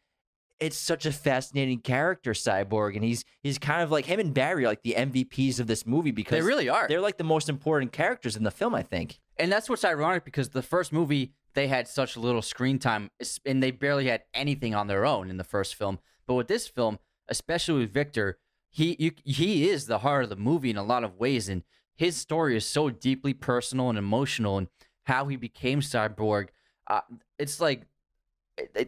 [0.62, 4.64] it's such a fascinating character, Cyborg, and he's he's kind of like him and Barry
[4.64, 6.88] are like the MVPs of this movie because They really are.
[6.88, 8.74] they're like the most important characters in the film.
[8.74, 9.20] I think.
[9.38, 13.39] And that's what's ironic because the first movie they had such little screen time es-
[13.45, 15.99] and they barely had anything on their own in the first film.
[16.26, 18.38] But with this film, especially with Victor,
[18.70, 21.64] he you, he is the heart of the movie in a lot of ways, and
[21.95, 24.68] his story is so deeply personal and emotional, and
[25.05, 26.49] how he became Cyborg.
[26.88, 27.01] Uh,
[27.39, 27.82] it's like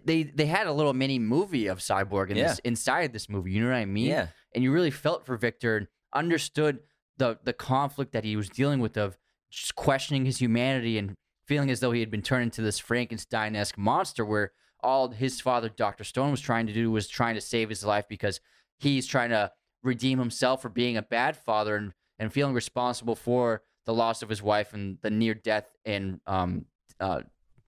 [0.05, 3.51] they- they had a little mini movie of Cyborg in this inside this movie.
[3.51, 4.07] You know what I mean?
[4.07, 4.27] Yeah.
[4.53, 6.79] and you really felt for Victor and understood
[7.17, 9.17] the the conflict that he was dealing with of
[9.49, 11.13] just questioning his humanity and
[11.47, 14.51] feeling as though he had been turned into this Frankenstein-esque monster where
[14.81, 16.03] all his father Dr.
[16.03, 18.39] Stone was trying to do was trying to save his life because
[18.79, 19.51] he's trying to
[19.83, 24.29] redeem himself for being a bad father and, and feeling responsible for the loss of
[24.29, 26.65] his wife and the near death and um,
[26.99, 27.21] uh,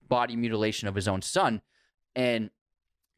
[0.07, 1.61] body mutilation of his own son.
[2.15, 2.49] And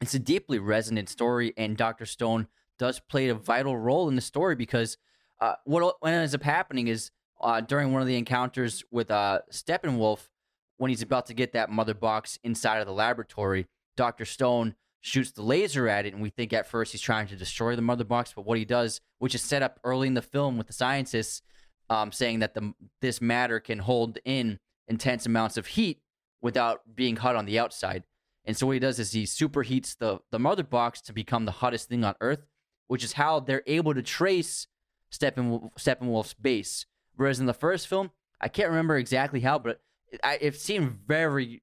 [0.00, 2.06] it's a deeply resonant story, and Dr.
[2.06, 4.96] Stone does play a vital role in the story because
[5.40, 9.40] uh, what what ends up happening is uh, during one of the encounters with uh,
[9.52, 10.28] Steppenwolf,
[10.76, 14.24] when he's about to get that mother box inside of the laboratory, Dr.
[14.24, 17.76] Stone shoots the laser at it, and we think at first he's trying to destroy
[17.76, 20.58] the mother box, but what he does, which is set up early in the film
[20.58, 21.42] with the scientists
[21.90, 26.00] um, saying that the this matter can hold in intense amounts of heat
[26.40, 28.04] without being hot on the outside.
[28.48, 31.52] And so what he does is he superheats the the mother box to become the
[31.52, 32.46] hottest thing on Earth,
[32.86, 34.66] which is how they're able to trace
[35.12, 36.86] Steppenwolf, Steppenwolf's base.
[37.14, 39.82] Whereas in the first film, I can't remember exactly how, but
[40.24, 41.62] I, it seemed very,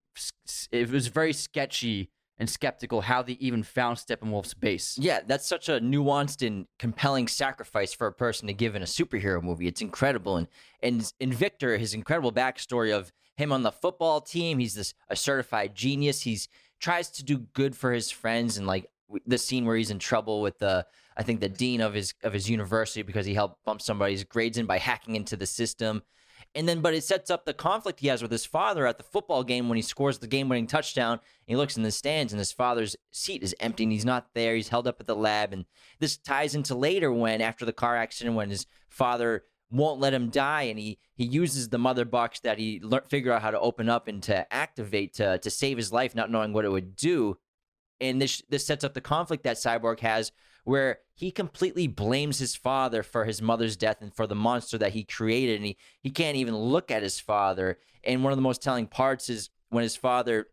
[0.72, 4.96] it was very sketchy and skeptical how they even found Steppenwolf's base.
[5.00, 8.86] Yeah, that's such a nuanced and compelling sacrifice for a person to give in a
[8.86, 9.68] superhero movie.
[9.68, 10.48] It's incredible, and
[10.84, 15.16] and in Victor, his incredible backstory of him on the football team, he's this a
[15.16, 16.22] certified genius.
[16.22, 16.48] He's
[16.80, 18.88] tries to do good for his friends, and like
[19.26, 20.86] the scene where he's in trouble with the
[21.18, 24.58] I think the dean of his of his university because he helped bump somebody's grades
[24.58, 26.04] in by hacking into the system.
[26.54, 29.04] And then, but it sets up the conflict he has with his father at the
[29.04, 31.20] football game when he scores the game winning touchdown.
[31.48, 34.56] He looks in the stands and his father's seat is empty and he's not there.
[34.56, 35.52] He's held up at the lab.
[35.52, 35.66] And
[36.00, 39.44] this ties into later when, after the car accident, when his father
[39.78, 43.34] won't let him die and he, he uses the mother box that he lear- figured
[43.34, 46.54] out how to open up and to activate to, to save his life, not knowing
[46.54, 47.38] what it would do.
[48.02, 50.32] And this, this sets up the conflict that Cyborg has
[50.66, 54.94] where he completely blames his father for his mother's death and for the monster that
[54.94, 58.42] he created and he, he can't even look at his father and one of the
[58.42, 60.48] most telling parts is when his father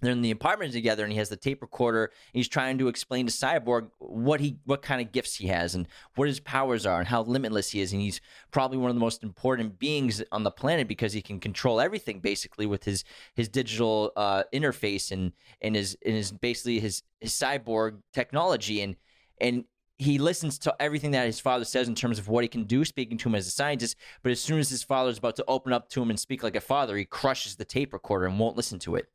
[0.00, 2.88] they're in the apartment together and he has the tape recorder and he's trying to
[2.88, 6.86] explain to cyborg what he what kind of gifts he has and what his powers
[6.86, 8.20] are and how limitless he is and he's
[8.50, 12.20] probably one of the most important beings on the planet because he can control everything
[12.20, 17.32] basically with his his digital uh, interface and and his and his basically his his
[17.32, 18.96] cyborg technology and
[19.40, 19.64] and
[19.98, 22.84] he listens to everything that his father says in terms of what he can do,
[22.84, 23.96] speaking to him as a scientist.
[24.22, 26.44] But as soon as his father is about to open up to him and speak
[26.44, 29.08] like a father, he crushes the tape recorder and won't listen to it.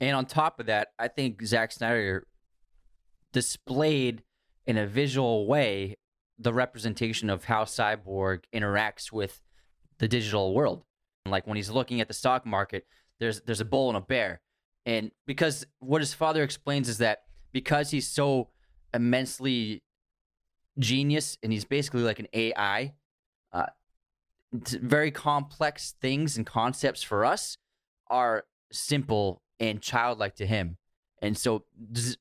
[0.00, 2.26] And on top of that, I think Zack Snyder
[3.32, 4.22] displayed
[4.66, 5.96] in a visual way
[6.38, 9.40] the representation of how Cyborg interacts with
[9.98, 10.84] the digital world.
[11.26, 12.86] Like when he's looking at the stock market,
[13.18, 14.40] there's there's a bull and a bear,
[14.86, 18.48] and because what his father explains is that because he's so
[18.94, 19.82] immensely
[20.78, 22.94] genius and he's basically like an AI,
[23.52, 23.66] uh,
[24.52, 27.58] very complex things and concepts for us
[28.08, 30.78] are simple and childlike to him.
[31.22, 31.64] And so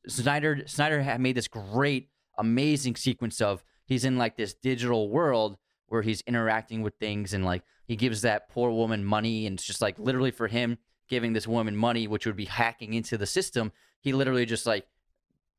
[0.07, 5.57] Snyder Snyder had made this great, amazing sequence of he's in like this digital world
[5.87, 9.65] where he's interacting with things and like he gives that poor woman money and it's
[9.65, 10.77] just like literally for him
[11.09, 14.85] giving this woman money which would be hacking into the system he literally just like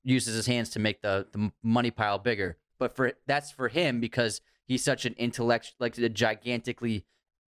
[0.05, 4.01] uses his hands to make the, the money pile bigger but for that's for him
[4.01, 7.05] because he's such an intellect like a gigantically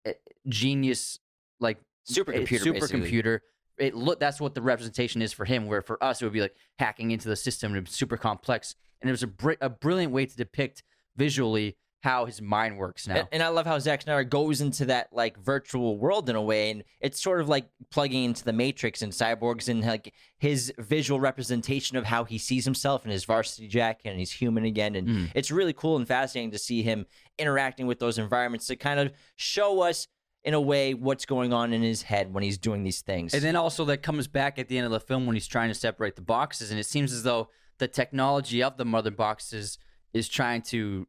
[0.05, 0.13] eh,
[0.49, 1.19] genius
[1.59, 1.77] like
[2.09, 3.11] Supercomputer, basically.
[3.11, 3.39] supercomputer.
[3.81, 5.65] It look that's what the representation is for him.
[5.67, 8.75] Where for us, it would be like hacking into the system and super complex.
[9.01, 10.83] And it was a br- a brilliant way to depict
[11.17, 13.13] visually how his mind works now.
[13.15, 16.41] And, and I love how Zack Snyder goes into that like virtual world in a
[16.41, 20.73] way, and it's sort of like plugging into the Matrix and cyborgs and like his
[20.79, 24.95] visual representation of how he sees himself in his varsity jacket and he's human again.
[24.95, 25.31] And Mm.
[25.35, 27.05] it's really cool and fascinating to see him
[27.37, 30.07] interacting with those environments to kind of show us
[30.43, 33.33] in a way what's going on in his head when he's doing these things.
[33.33, 35.69] And then also that comes back at the end of the film when he's trying
[35.69, 39.77] to separate the boxes, and it seems as though the technology of the mother boxes
[40.13, 41.07] is trying to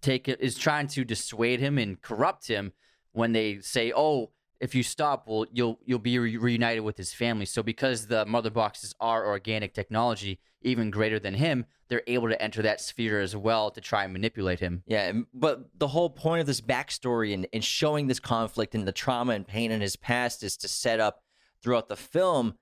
[0.00, 2.72] take it is trying to dissuade him and corrupt him
[3.12, 4.30] when they say, "Oh,
[4.60, 8.26] if you stop, well, you'll you'll be re- reunited with his family." So because the
[8.26, 13.20] mother boxes are organic technology, even greater than him, they're able to enter that sphere
[13.20, 14.82] as well to try and manipulate him.
[14.86, 18.92] Yeah, but the whole point of this backstory and, and showing this conflict and the
[18.92, 21.22] trauma and pain in his past is to set up
[21.62, 22.54] throughout the film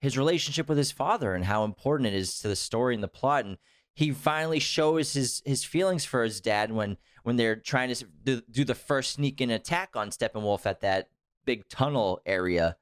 [0.00, 3.08] his relationship with his father and how important it is to the story and the
[3.08, 3.46] plot.
[3.46, 3.56] And
[3.94, 8.42] he finally shows his his feelings for his dad when when they're trying to do,
[8.50, 11.08] do the first sneak in attack on Steppenwolf at that
[11.44, 12.76] big tunnel area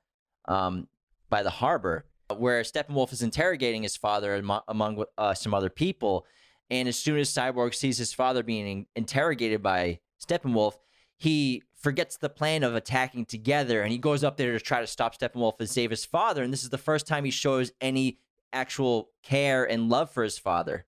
[0.46, 0.88] um,
[1.28, 2.04] by the harbor,
[2.36, 6.26] where Steppenwolf is interrogating his father amo- among uh, some other people.
[6.70, 10.74] And as soon as Cyborg sees his father being interrogated by Steppenwolf,
[11.18, 14.86] he forgets the plan of attacking together and he goes up there to try to
[14.86, 16.42] stop Steppenwolf and save his father.
[16.42, 18.18] And this is the first time he shows any
[18.52, 20.86] actual care and love for his father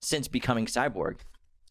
[0.00, 1.20] since becoming Cyborg.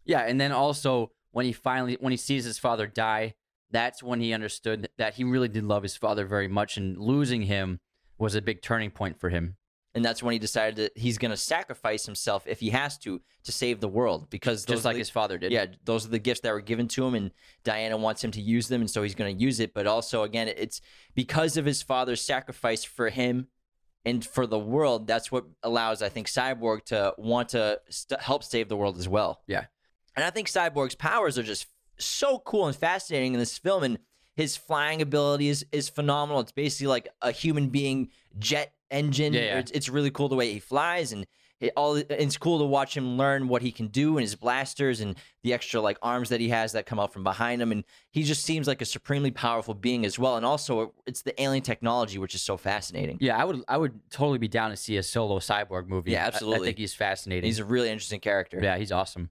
[0.05, 3.35] Yeah, and then also when he finally when he sees his father die,
[3.73, 7.41] that's when he understood that he really did love his father very much, and losing
[7.41, 7.79] him
[8.17, 9.57] was a big turning point for him.
[9.95, 13.21] And that's when he decided that he's going to sacrifice himself if he has to
[13.43, 15.51] to save the world because Just like the- his father did.
[15.51, 17.31] Yeah, those are the gifts that were given to him, and
[17.63, 19.73] Diana wants him to use them, and so he's going to use it.
[19.73, 20.81] But also, again, it's
[21.13, 23.47] because of his father's sacrifice for him
[24.05, 25.05] and for the world.
[25.07, 29.07] That's what allows, I think, Cyborg to want to st- help save the world as
[29.07, 29.41] well.
[29.47, 29.65] Yeah.
[30.15, 31.67] And I think Cyborg's powers are just
[31.97, 33.99] so cool and fascinating in this film, and
[34.35, 36.41] his flying ability is, is phenomenal.
[36.41, 39.33] It's basically like a human being jet engine.
[39.33, 39.59] Yeah, yeah.
[39.59, 41.25] It's, it's really cool the way he flies, and
[41.63, 44.99] it all it's cool to watch him learn what he can do and his blasters
[44.99, 47.85] and the extra like arms that he has that come out from behind him and
[48.11, 51.63] he just seems like a supremely powerful being as well and also it's the alien
[51.63, 54.97] technology which is so fascinating Yeah, I would I would totally be down to see
[54.97, 56.11] a solo cyborg movie.
[56.11, 57.45] Yeah, I- I, think he's fascinating.
[57.45, 59.29] he's a really interesting character yeah, he's awesome.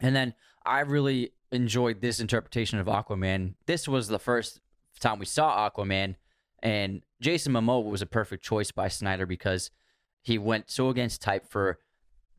[0.00, 0.34] And then
[0.66, 3.54] I really enjoyed this interpretation of Aquaman.
[3.66, 4.60] This was the first
[5.00, 6.16] time we saw Aquaman,
[6.62, 9.70] and Jason Momoa was a perfect choice by Snyder because
[10.22, 11.78] he went so against type for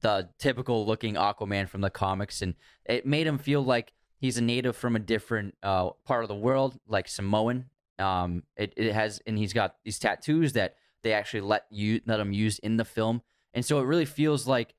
[0.02, 2.56] the typical looking Aquaman from the comics, and
[2.86, 6.36] it made him feel like he's a native from a different uh, part of the
[6.36, 7.66] world, like Samoan.
[7.98, 12.20] Um, it, it has, and he's got these tattoos that they actually let you let
[12.20, 13.22] him use in the film,
[13.54, 14.76] and so it really feels like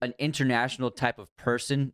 [0.00, 1.92] an international type of person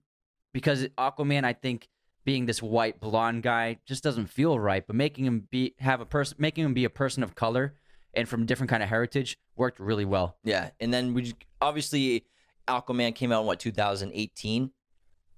[0.52, 1.88] because Aquaman, I think,
[2.24, 4.86] being this white blonde guy just doesn't feel right.
[4.86, 7.74] But making him be have a person, making him be a person of color
[8.14, 10.36] and from different kind of heritage worked really well.
[10.44, 12.24] yeah and then we just, obviously
[12.66, 14.70] aquaman came out in what 2018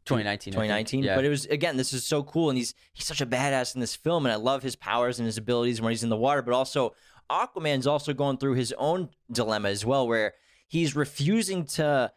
[0.07, 1.15] 2019, 2019 Yeah.
[1.17, 3.81] but it was again this is so cool and he's he's such a badass in
[3.81, 6.43] this film and i love his powers and his abilities when he's in the water
[6.43, 6.95] but also
[7.31, 10.35] aquaman's also going through his own dilemma as well where
[10.69, 12.11] he's refusing to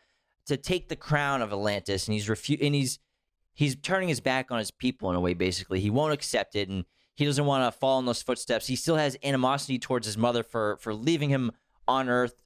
[0.48, 3.00] to take the crown of atlantis and he's refu- and he's
[3.54, 5.80] he's turning his back on his people in a way basically.
[5.80, 6.86] He won't accept it and
[7.16, 8.68] he doesn't want to follow in those footsteps.
[8.68, 11.52] He still has animosity towards his mother for for leaving him
[11.88, 12.44] on earth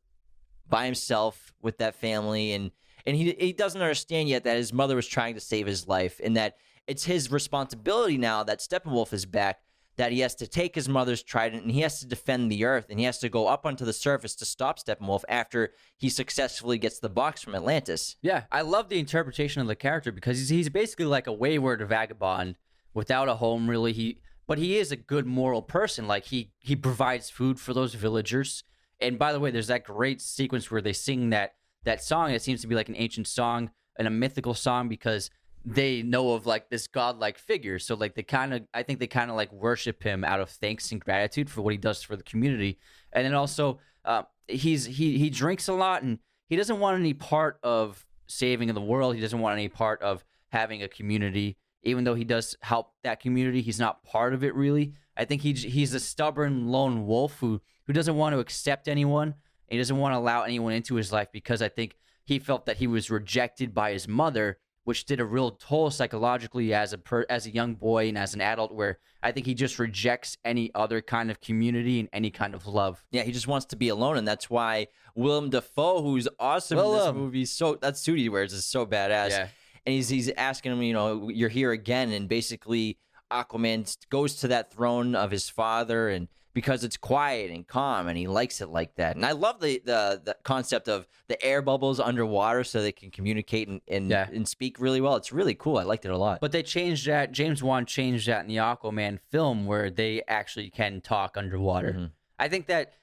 [0.68, 2.72] by himself with that family and
[3.06, 6.20] and he he doesn't understand yet that his mother was trying to save his life
[6.24, 6.56] and that
[6.88, 9.60] it's his responsibility now that Steppenwolf is back
[9.98, 12.86] that he has to take his mother's trident and he has to defend the earth
[12.90, 16.78] and he has to go up onto the surface to stop Steppenwolf after he successfully
[16.78, 18.16] gets the box from Atlantis.
[18.22, 21.86] Yeah, I love the interpretation of the character because he's, he's basically like a wayward
[21.88, 22.58] vagabond
[22.94, 23.70] without a home.
[23.70, 26.08] Really, he but he is a good moral person.
[26.08, 28.64] Like he he provides food for those villagers.
[29.00, 32.32] And by the way, there's that great sequence where they sing that that song.
[32.32, 35.32] It seems to be like an ancient song and a mythical song because
[35.70, 37.78] they know of like this godlike figure.
[37.78, 40.50] So like they kind of, I think they kind of like worship him out of
[40.50, 42.80] thanks and gratitude for what he does for the community.
[43.12, 47.14] And then also, uh, he's he he drinks a lot and he doesn't want any
[47.14, 49.16] part of saving the world.
[49.16, 51.58] He doesn't want any part of having a community.
[51.84, 54.94] Even though he does help that community, he's not part of it really.
[55.18, 59.36] I think he he's a stubborn lone wolf who who doesn't want to accept anyone.
[59.68, 62.78] he doesn't want to allow anyone into his life because I think he felt that
[62.78, 67.26] he was rejected by his mother which did a real toll psychologically as a per,
[67.30, 70.72] as a young boy and as an adult where I think he just rejects any
[70.74, 73.04] other kind of community and any kind of love.
[73.12, 76.94] Yeah, he just wants to be alone, and that's why Willem Dafoe, who's awesome in
[76.94, 79.32] this movie, so that suit he wears is so badass.
[79.32, 79.48] Yeah.
[79.86, 82.98] And he's he's asking him, you know, you're here again, and basically
[83.30, 88.18] Aquaman goes to that throne of his father and because it's quiet and calm and
[88.18, 89.16] he likes it like that.
[89.16, 93.12] And I love the the, the concept of the air bubbles underwater so they can
[93.12, 94.28] communicate and and, Yeah.
[94.34, 95.16] and speak really well.
[95.18, 95.78] It's really cool.
[95.78, 96.40] I liked it a lot.
[96.42, 97.32] But they changed that.
[97.32, 101.94] James Wan changed that in the Aquaman film where they actually can talk underwater.
[101.94, 102.12] Mhm.
[102.40, 102.94] I think that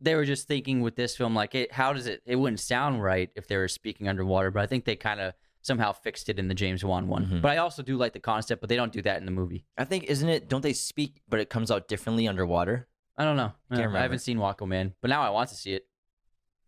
[0.00, 2.22] they were just thinking with this film, like, it, how does it?
[2.24, 4.52] It wouldn't sound right if they were speaking underwater.
[4.52, 7.26] But I think they kind of somehow fixed it in the James Wan one.
[7.26, 7.42] Mhm.
[7.42, 9.66] But I also do like the concept, but they don't do that in the movie.
[9.76, 10.48] I think isn't it?
[10.48, 11.20] Don't they speak?
[11.28, 12.86] But it comes out differently underwater.
[13.20, 13.52] I don't know.
[13.74, 15.86] Can't I haven't seen Aquaman, but now I want to see it.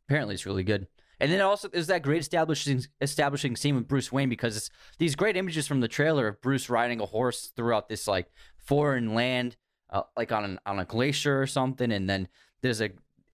[0.07, 0.87] Apparently, it's really good.
[1.19, 5.15] And then also there's that great establishing establishing scene with Bruce Wayne because it's these
[5.15, 8.27] great images from the trailer of Bruce riding a horse throughout this like
[8.59, 9.57] foreign land,
[9.89, 11.91] uh, like on an, on a glacier or something.
[11.91, 12.29] And then
[12.61, 12.91] there's a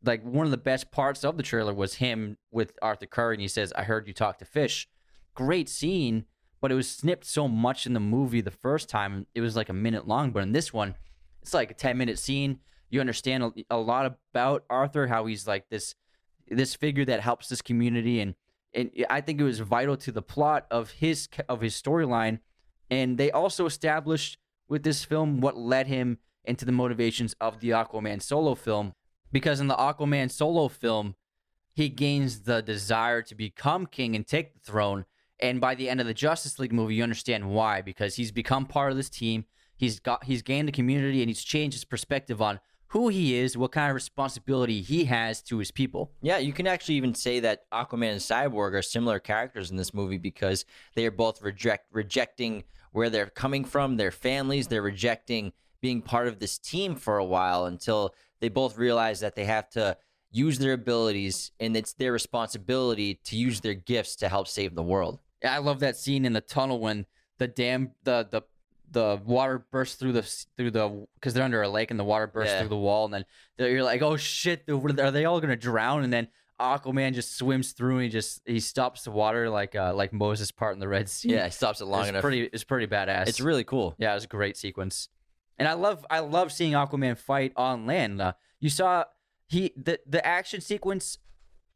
[0.05, 3.41] like one of the best parts of the trailer was him with Arthur Curry, and
[3.41, 4.87] he says, "I heard you talk to fish."
[5.33, 6.25] Great scene,
[6.61, 9.25] but it was snipped so much in the movie the first time.
[9.33, 10.93] It was like a minute long, but in this one,
[11.41, 12.59] it's like a 10 minute scene
[12.89, 15.95] you understand a, lot about arthur how he's like this
[16.49, 18.21] this figure that helps this community.
[18.21, 18.35] And
[18.73, 22.39] and i think it was vital to the plot of his of his storyline.
[22.89, 24.37] And they also established
[24.69, 28.93] with this film what led him into the motivations of the aquaman solo film.
[29.31, 31.15] Because in the aquaman solo film
[31.73, 35.05] he gains the desire to become king and take the throne.
[35.39, 37.81] And by the end of the justice league movie you understand why.
[37.81, 39.45] Because he's become part of this team.
[39.75, 42.59] He's got he's gained the community and he's changed his perspective on
[42.89, 46.11] who he is, what kind of responsibility he has to his people.
[46.21, 49.93] Yeah, you can actually even say that Aquaman and Cyborg are similar characters in this
[49.93, 50.65] movie because
[50.95, 54.67] they are both reject rejecting where they're coming from, their families.
[54.67, 59.35] They're rejecting being part of this team for a while until they both realize that
[59.35, 59.97] they have to
[60.31, 64.83] use their abilities and it's their responsibility to use their gifts to help save the
[64.83, 65.19] world.
[65.43, 67.05] Yeah, I love that scene in the tunnel when
[67.37, 68.41] the dam the the
[68.91, 70.21] the water bursts through the
[70.55, 72.59] through the because they're under a lake and the water bursts Yeah.
[72.61, 73.25] through the wall and then
[73.57, 76.27] you're like oh shit are they all gonna drown and then
[76.59, 80.51] Aquaman just swims through and he just he stops the water like uh like Moses
[80.51, 81.29] part in the Red Sea.
[81.33, 82.21] Yeah, it stops it long it's enough.
[82.21, 83.27] pretty it's pretty badass.
[83.27, 83.93] it's really cool.
[83.99, 85.09] Yeah, it was a great sequence,
[85.59, 88.19] and I love I love seeing Aquaman fight on land.
[88.21, 89.03] Uh, you saw
[89.47, 91.19] he the the action sequence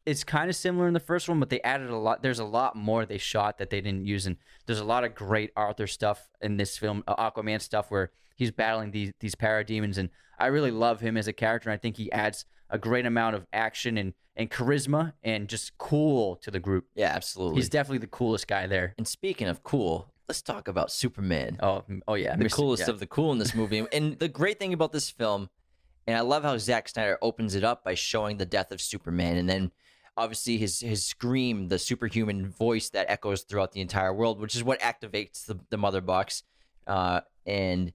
[0.06, 2.24] is kind of similar in the first one, but they added a lot.
[2.24, 5.16] There's a lot more they shot that they didn't use, and there's a lot of
[5.16, 9.97] great Arthur stuff in this film, uh, Aquaman stuff where he's battling these these parademons,
[9.97, 11.70] and I really love him as a character.
[11.70, 15.78] And I think he adds a great amount of action and and charisma and just
[15.78, 16.86] cool to the group.
[16.95, 17.58] Yeah, absolutely.
[17.58, 18.93] He's definitely the coolest guy there.
[18.97, 21.58] and speaking of cool, let's talk about Superman.
[21.62, 22.54] Oh, oh yeah, the Mr.
[22.54, 22.91] coolest yeah.
[22.91, 23.86] of the cool in this movie.
[23.91, 25.49] and the great thing about this film,
[26.08, 29.38] and I love how Zack Snyder opens it up by showing the death of Superman,
[29.38, 29.72] and then
[30.18, 34.64] obviously his his scream, the superhuman voice that echoes throughout the entire world, which is
[34.64, 36.43] what activates the, the mother box,
[36.88, 37.93] uh, and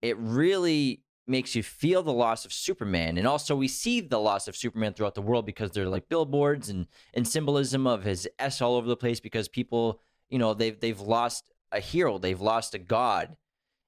[0.00, 3.16] it really makes you feel the loss of Superman.
[3.16, 6.68] And also we see the loss of Superman throughout the world because they're like billboards
[6.68, 10.78] and and symbolism of his S all over the place because people, you know, they've
[10.78, 13.36] they've lost a hero, they've lost a god.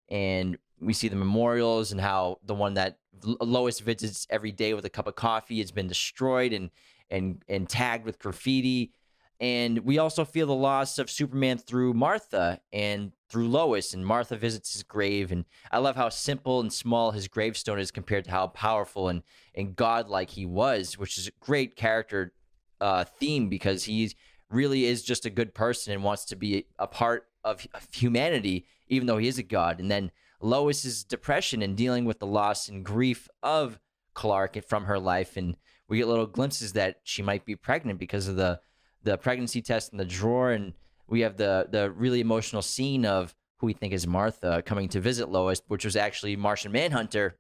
[0.09, 4.85] And we see the memorials and how the one that Lois visits every day with
[4.85, 6.71] a cup of coffee has been destroyed and
[7.15, 8.93] and and tagged with graffiti.
[9.41, 13.93] And we also feel the loss of Superman through Martha and through Lois.
[13.93, 15.33] And Martha visits his grave.
[15.33, 19.23] And I love how simple and small his gravestone is compared to how powerful and,
[19.55, 22.33] and godlike he was, which is a great character
[22.81, 24.13] uh, theme because he
[24.51, 29.07] really is just a good person and wants to be a part of humanity, even
[29.07, 29.81] though he is a god.
[29.81, 33.81] And then Lois's depression and dealing with the loss and grief of
[34.15, 35.37] Clark from her life.
[35.37, 35.57] And
[35.95, 38.59] we get little glimpses that she might be pregnant because of the
[39.05, 40.73] the pregnancy test in the drawer and
[41.07, 45.01] we have the the really emotional scene of who we think is Martha, coming to
[45.01, 47.39] visit Lois, which was actually Martian Manhunter,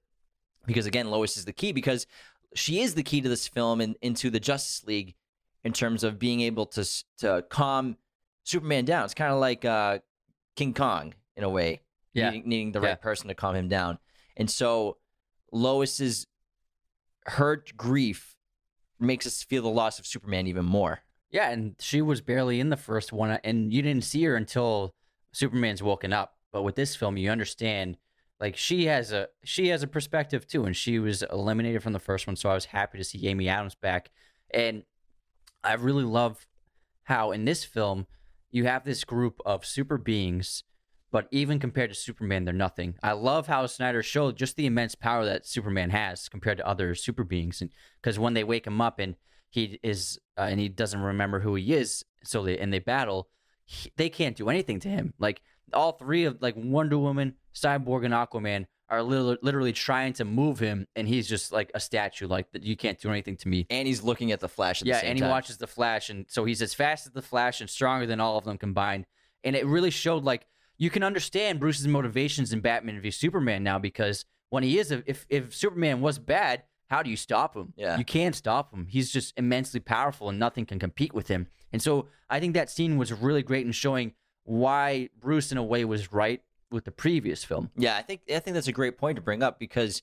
[0.66, 2.06] because again, Lois is the key because
[2.54, 5.16] she is the key to this film and into the Justice League
[5.64, 6.84] in terms of being able to
[7.18, 7.96] to calm
[8.44, 9.04] Superman down.
[9.04, 9.98] It's kind of like uh,
[10.54, 11.80] King Kong in a way,
[12.12, 12.30] Yeah.
[12.30, 12.88] needing, needing the Yeah.
[12.90, 13.98] right person to calm him down.
[14.36, 14.98] And so
[15.50, 16.28] Lois's
[17.26, 18.33] hurt grief
[19.04, 21.00] makes us feel the loss of Superman even more.
[21.30, 24.94] Yeah, and she was barely in the first one, and you didn't see her until
[25.32, 26.36] Superman's woken up.
[26.52, 27.96] But with this film, you understand,
[28.38, 31.98] like she has a she has a perspective too, and she was eliminated from the
[31.98, 32.36] first one.
[32.36, 34.10] So I was happy to see Amy Adams back,
[34.52, 34.84] and
[35.64, 36.46] I really love
[37.04, 38.06] how in this film
[38.50, 40.62] you have this group of super beings,
[41.14, 42.96] but even compared to Superman, they're nothing.
[43.00, 46.96] I love how Snyder showed just the immense power that Superman has compared to other
[46.96, 47.70] super beings, and
[48.02, 49.14] because when they wake him up and
[49.48, 53.28] he is uh, and he doesn't remember who he is, so they and they battle,
[53.64, 55.14] he, they can't do anything to him.
[55.20, 55.40] Like
[55.72, 60.58] all three of like Wonder Woman, Cyborg, and Aquaman are literally, literally trying to move
[60.58, 62.26] him, and he's just like a statue.
[62.26, 63.68] Like that, you can't do anything to me.
[63.70, 65.30] And he's looking at the Flash at Yeah, the same and he time.
[65.30, 68.36] watches the Flash, and so he's as fast as the Flash and stronger than all
[68.36, 69.06] of them combined.
[69.44, 73.78] And it really showed like you can understand Bruce's motivations in Batman v Superman now
[73.78, 77.72] because when he is, if if Superman was bad, how do you stop him?
[77.76, 77.98] Yeah.
[77.98, 78.86] you can't stop him.
[78.88, 81.48] He's just immensely powerful, and nothing can compete with him.
[81.72, 84.12] And so I think that scene was really great in showing
[84.44, 87.70] why Bruce, in a way, was right with the previous film.
[87.76, 90.02] Yeah, I think I think that's a great point to bring up because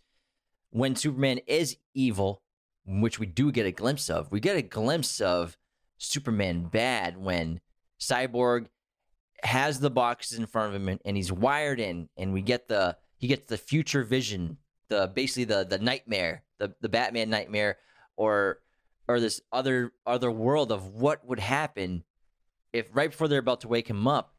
[0.72, 2.42] when Superman is evil,
[2.86, 5.58] which we do get a glimpse of, we get a glimpse of
[5.98, 7.62] Superman bad when
[8.00, 8.68] Cyborg
[9.44, 12.98] has the boxes in front of him and, he's wired in, and we get the
[13.18, 14.58] he gets the future vision,
[14.90, 17.78] the basically the the nightmare, the the Batman nightmare,
[18.18, 18.60] or
[19.08, 22.04] or this other other world of what would happen
[22.74, 24.36] if right before they're about to wake him up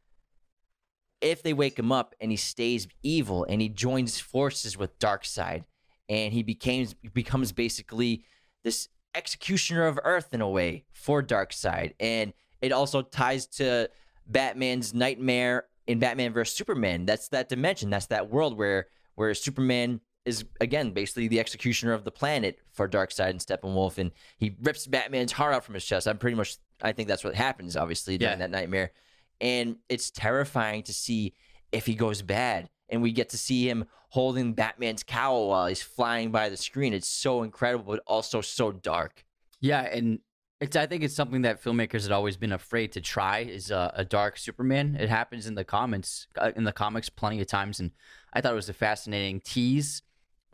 [1.22, 5.64] if they wake him up and he stays evil and he joins forces with Darkseid
[6.08, 8.24] and he becomes becomes basically
[8.64, 11.92] this executioner of Earth in a way for Darkseid.
[12.00, 13.88] And it also ties to
[14.26, 17.06] Batman's nightmare in Batman vs Superman.
[17.06, 17.90] That's that dimension.
[17.90, 22.88] That's that world where where Superman is again basically the executioner of the planet for
[22.88, 26.06] Darkseid and Steppenwolf, and he rips Batman's heart out from his chest.
[26.06, 28.46] I'm pretty much I think that's what happens, obviously, during Yeah.
[28.46, 28.92] that nightmare.
[29.40, 31.34] And it's terrifying to see
[31.72, 32.68] if he goes bad.
[32.88, 36.92] And we get to see him holding Batman's cowl while he's flying by the screen.
[36.92, 39.24] It's so incredible, but also so dark.
[39.60, 40.18] Yeah, and
[40.62, 43.92] it's I think it's something that filmmakers had always been afraid to try is a,
[43.96, 44.96] a dark Superman.
[44.98, 47.90] It happens in the comments uh, in the comics plenty of times, and
[48.32, 50.02] I thought it was a fascinating tease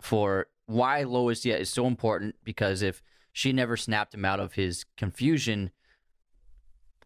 [0.00, 3.02] for why Lois yet is so important because if
[3.34, 5.72] she never snapped him out of his confusion,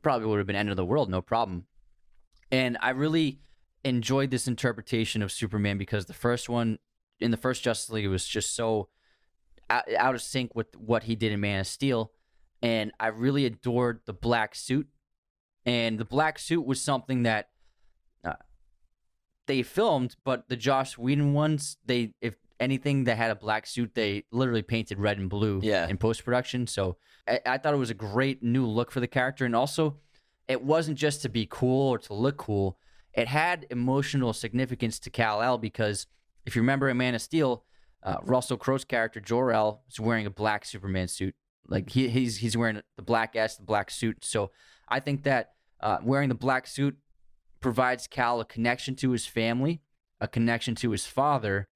[0.00, 1.66] probably would have been end of the world, no problem.
[2.52, 3.40] And I really
[3.84, 6.78] enjoyed this interpretation of Superman because the first one
[7.18, 8.90] in the first Justice League was just so
[9.68, 12.12] out, out of sync with what he did in Man of Steel,
[12.62, 14.88] and I really adored the black suit.
[15.66, 17.50] And the black suit was something that
[18.24, 18.34] uh,
[19.46, 23.94] they filmed, but the Joss Whedon ones, they if anything that had a black suit,
[23.94, 25.88] they literally painted red and blue Yeah.
[25.88, 26.66] in post production.
[26.66, 26.96] So
[27.28, 29.98] I, I thought it was a great new look for the character, and also
[30.48, 32.78] it wasn't just to be cool or to look cool.
[33.14, 36.06] It had emotional significance to Kal El because
[36.46, 37.64] if you remember in Man of Steel,
[38.02, 41.34] uh, Russell Crowe's character Jor El is wearing a black Superman suit.
[41.66, 44.24] Like he, he's he's wearing the black S, the black suit.
[44.24, 44.50] So
[44.88, 46.96] I think that uh, wearing the black suit
[47.60, 49.80] provides Kal a connection to his family,
[50.20, 51.68] a connection to his father.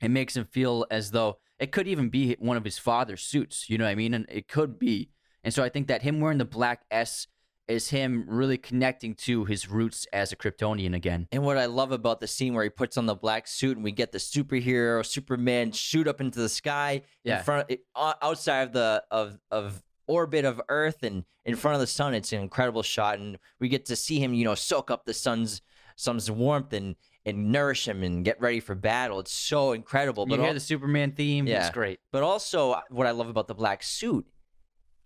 [0.00, 3.70] It makes him feel as though it could even be one of his father's suits.
[3.70, 4.14] You know what I mean?
[4.14, 5.10] And it could be.
[5.42, 7.26] And so I think that him wearing the black S
[7.68, 11.26] is him really connecting to his roots as a Kryptonian again.
[11.32, 13.84] And what I love about the scene where he puts on the black suit and
[13.84, 17.38] we get the superhero Superman shoot up into the sky Yeah.
[17.38, 21.86] in front outside of the of of orbit of Earth and in front of the
[21.86, 22.14] sun.
[22.14, 25.14] It's an incredible shot, and we get to see him, you know, soak up the
[25.14, 25.62] sun's
[25.96, 26.96] sun's warmth and
[27.26, 29.18] and nourish him and get ready for battle.
[29.20, 30.24] It's so incredible.
[30.24, 31.46] You But hear al- the Superman theme?
[31.46, 31.60] Yeah.
[31.66, 32.00] It's great.
[32.12, 34.26] but also, what I love about the black suit,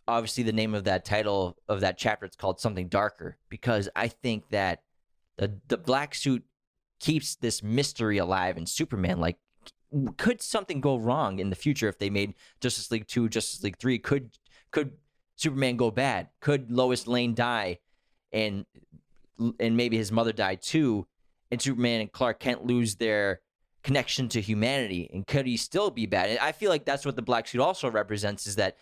[0.08, 4.08] obviously, the name of that title of that chapter, it's called something darker because I
[4.08, 4.82] think that
[5.36, 6.44] the the black suit
[6.98, 9.20] keeps this mystery alive in Superman.
[9.20, 9.36] Like,
[10.16, 13.78] could something go wrong in the future if they made Justice League two, Justice League
[13.78, 13.98] three?
[13.98, 14.30] Could
[14.70, 14.92] could
[15.36, 16.28] Superman go bad?
[16.40, 17.78] Could Lois Lane die,
[18.32, 18.64] and
[19.60, 21.06] and maybe his mother die too,
[21.50, 23.40] and Superman and Clark Kent lose their
[23.84, 25.08] connection to humanity?
[25.12, 26.30] And could he still be bad?
[26.30, 28.76] And I feel like that's what the black suit also represents: is that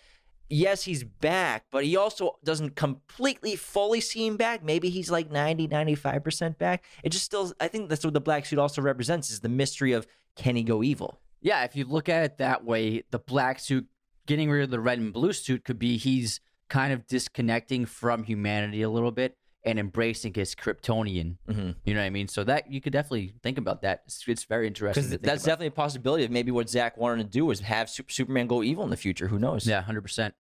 [0.49, 4.65] yes, he's back, but he also doesn't completely fully seem back.
[4.65, 6.85] Maybe he's like 90, 95% back.
[7.03, 9.93] It just still, I think that's what the black suit also represents is the mystery
[9.93, 11.21] of can he go evil?
[11.41, 13.87] Yeah, if you look at it that way, the black suit
[14.27, 18.25] getting rid of the red and blue suit could be he's kind of disconnecting from
[18.25, 19.37] humanity a little bit
[19.67, 21.37] and embracing his Kryptonian.
[21.49, 21.71] Mm-hmm.
[21.85, 22.29] You know what I mean?
[22.29, 24.05] So that you could definitely think about that.
[24.07, 25.09] It's, it's very interesting.
[25.09, 25.35] That's about.
[25.35, 28.63] definitely a possibility of maybe what Zack wanted to do was have Sup- Superman go
[28.63, 29.27] evil in the future.
[29.27, 29.67] Who knows?
[29.67, 30.35] Yeah, hundred percent.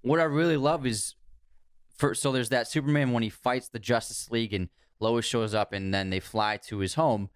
[0.00, 1.14] What I really love is,
[1.94, 5.72] for so there's that Superman when he fights the Justice League and Lois shows up
[5.72, 7.28] and then they fly to his home.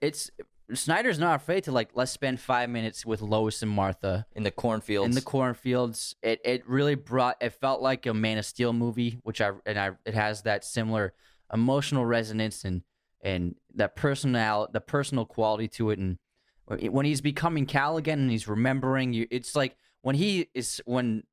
[0.00, 0.30] It's
[0.74, 4.50] Snyder's not afraid to like let's spend five minutes with Lois and Martha In the
[4.50, 5.06] cornfields.
[5.08, 6.16] in the cornfields.
[6.22, 7.36] It it really brought.
[7.40, 10.64] It felt like a Man of Steel movie, which I and I it has that
[10.64, 11.12] similar
[11.52, 12.82] emotional resonance and
[13.22, 15.98] and that personal the personal quality to it.
[15.98, 16.18] And
[16.66, 21.24] when he's becoming Kal again and he's remembering you, it's like when he is when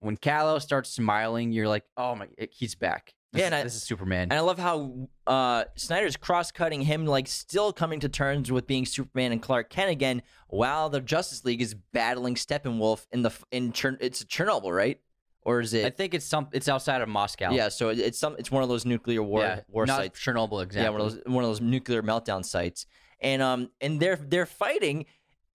[0.00, 3.14] when Kal-El starts smiling, you're like, oh my, he's back.
[3.32, 4.22] This, Yeah, and I- this is Superman.
[4.30, 8.86] And I love how uh, Snyder's cross-cutting him, like still coming to terms with being
[8.86, 13.72] Superman and Clark Kent again, while the Justice League is battling Steppenwolf in the in
[13.72, 14.98] Chern- it's Chernobyl, right?
[15.42, 15.84] Or is it?
[15.86, 16.48] I think it's some.
[16.52, 17.50] It's outside of Moscow.
[17.52, 18.34] yeah, so it- it's some.
[18.38, 20.18] It's one of those nuclear war yeah, war not sites.
[20.20, 20.84] Chernobyl exactly.
[20.84, 22.86] Yeah, one of those one of those nuclear meltdown sites.
[23.20, 25.06] And um and they're they're fighting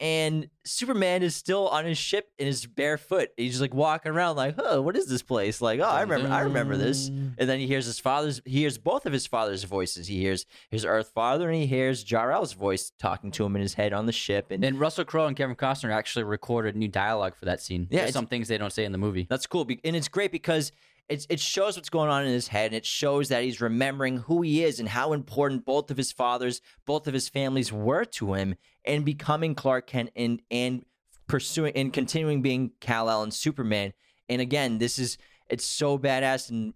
[0.04, 3.30] and Superman is still on his ship in his bare foot.
[3.38, 6.28] He's just like walking around like, "Huh, what is this place?" Like, "Oh, I remember
[6.28, 9.64] I remember this." And then he hears his father's he hears both of his father's
[9.64, 10.08] voices.
[10.08, 13.76] He hears his Earth father and he hears Jor-El's voice talking to him in his
[13.76, 17.38] head on the ship and And Russell Crowe and Kevin Costner actually recorded new dialogue
[17.38, 17.88] for that scene.
[17.90, 19.26] Yeah, There's some things they don't say in the movie.
[19.30, 20.74] That's cool, and it's great because
[21.10, 24.18] it's it shows what's going on in his head, and it shows that he's remembering
[24.18, 28.06] who he is and how important both of his fathers, both of his families were
[28.06, 28.56] to him,
[28.86, 30.86] and becoming Clark Kent and and
[31.28, 33.94] pursuing and continuing being Kal El and Superman.
[34.30, 35.18] And again, this is
[35.50, 36.74] it's so badass, and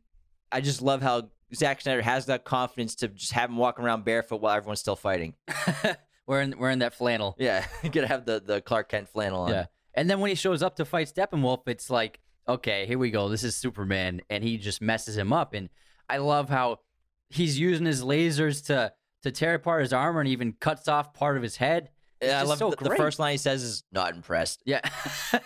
[0.51, 4.05] I just love how Zack Snyder has that confidence to just have him walking around
[4.05, 5.33] barefoot while everyone's still fighting.
[6.27, 7.35] we're in we're in that flannel.
[7.39, 9.51] Yeah, gonna have the the Clark Kent flannel on.
[9.51, 9.65] Yeah.
[9.93, 13.29] And then when he shows up to fight Steppenwolf, it's like, okay, here we go.
[13.29, 15.53] This is Superman, and he just messes him up.
[15.53, 15.69] And
[16.07, 16.81] I love how
[17.29, 18.93] he's using his lasers to
[19.23, 21.89] to tear apart his armor and even cuts off part of his head.
[22.21, 24.61] Yeah, I love so the, the first line he says is not impressed.
[24.65, 24.81] Yeah.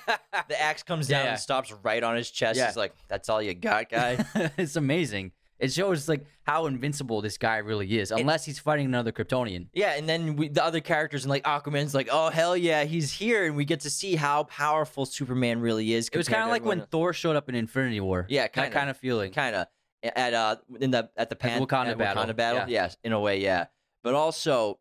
[0.47, 1.31] The axe comes down yeah.
[1.31, 2.57] and stops right on his chest.
[2.57, 2.67] Yeah.
[2.67, 4.25] He's like, "That's all you got, guy."
[4.57, 5.31] it's amazing.
[5.59, 9.67] It shows like how invincible this guy really is, unless he's fighting another Kryptonian.
[9.73, 13.13] yeah, and then we, the other characters and like Aquaman's like, "Oh hell yeah, he's
[13.13, 16.09] here," and we get to see how powerful Superman really is.
[16.11, 18.25] It was kind of like when Thor showed up in Infinity War.
[18.27, 18.71] Yeah, kinda.
[18.71, 19.31] kind of feeling.
[19.31, 19.67] kind of
[20.03, 22.59] at uh in the at the Pan, Wakanda battle, Wakanda battle.
[22.61, 22.83] yeah.
[22.83, 23.67] Yes, in a way, yeah.
[24.03, 24.79] But also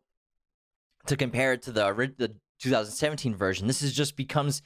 [1.07, 1.83] to compare it to the
[2.17, 4.61] the 2017 version, this is just becomes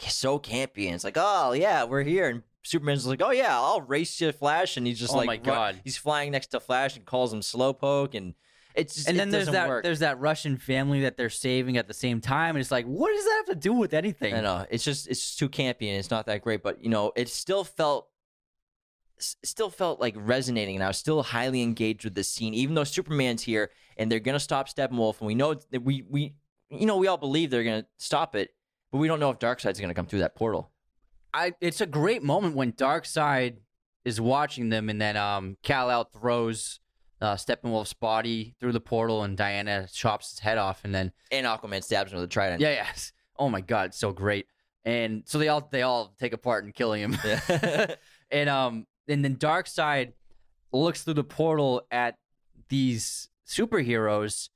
[0.00, 3.80] so campy, and it's like, "Oh yeah, we're here," and Superman's like, "Oh yeah, I'll
[3.80, 5.80] race you, Flash," and he's just Oh like, my run- God.
[5.84, 8.34] he's flying next to Flash and calls him Slowpoke, and
[8.74, 9.84] it's just, and it then there's that work.
[9.84, 13.10] there's that Russian family that they're saving at the same time, and it's like, what
[13.14, 14.34] does that have to do with anything?
[14.34, 16.90] I know it's just it's just too campy and it's not that great, but you
[16.90, 18.08] know it still felt
[19.18, 22.84] still felt like resonating, and I was still highly engaged with this scene, even though
[22.84, 26.34] Superman's here and they're gonna stop Steppenwolf, and we know that we we
[26.70, 28.50] you know we all believe they're gonna stop it,
[28.92, 30.70] but we don't know if Darkseid's gonna come through that portal.
[31.34, 33.56] I it's a great moment when Darkseid
[34.04, 36.80] is watching them, and then um Kal El throws
[37.20, 41.46] uh, Steppenwolf's body through the portal, and Diana chops his head off, and then And
[41.46, 42.60] Aquaman stabs him with a trident.
[42.60, 44.46] yeah, yes, oh my god, it's so great.
[44.84, 47.18] And so they all they all take a part in killing him.
[47.24, 47.94] Yeah.
[48.30, 50.12] and um and then Darkseid
[50.72, 52.16] looks through the portal at
[52.68, 54.48] these superheroes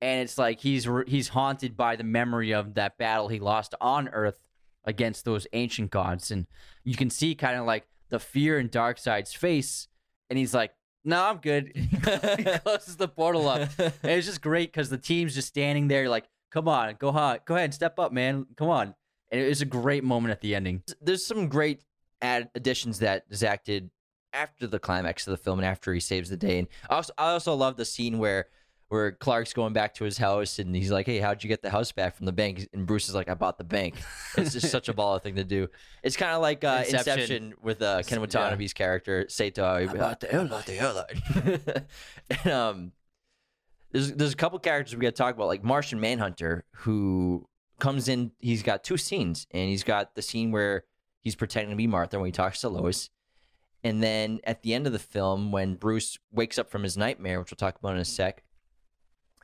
[0.00, 4.08] and it's like he's he's haunted by the memory of that battle he lost on
[4.08, 4.38] earth
[4.84, 6.30] against those ancient gods.
[6.30, 6.46] And
[6.84, 9.88] you can see kind of like the fear in Darkseid's face
[10.30, 10.72] and he's like
[11.04, 11.72] no i'm good.
[11.76, 11.96] He
[12.64, 13.70] closes the portal up.
[13.78, 17.38] And it's just great because the team's just standing there like come on go on
[17.44, 18.46] go ahead step up man.
[18.56, 18.94] Come on.
[19.30, 20.82] And it was a great moment at the ending.
[21.02, 21.84] There's some great
[22.22, 23.90] add additions that Zack did
[24.32, 26.58] after the climax of the film and after he saves the day.
[26.58, 28.46] And I also, I also love the scene where
[28.88, 31.68] where Clark's going back to his house and he's like, "Hey, how'd you get the
[31.68, 33.96] house back from the bank?" And Bruce is like, "I bought the bank."
[34.38, 35.68] It's just such a baller thing to do.
[36.02, 37.12] It's kind of like uh, Inception.
[37.18, 37.54] Inception.
[37.60, 38.20] with uh, Ken Yeah.
[38.20, 39.84] Watanabe's character Saito.
[39.88, 41.60] about the about the airline.
[42.44, 42.92] and, um,
[43.92, 47.46] there's there's a couple characters we got to talk about, like Martian Manhunter, who
[47.78, 48.32] comes in.
[48.38, 50.84] He's got two scenes, and he's got the scene where
[51.20, 53.10] he's pretending to be Martha when he talks to Lois,
[53.84, 57.38] and then at the end of the film, when Bruce wakes up from his nightmare,
[57.38, 58.06] which we'll talk about in a mm-hmm.
[58.06, 58.42] sec.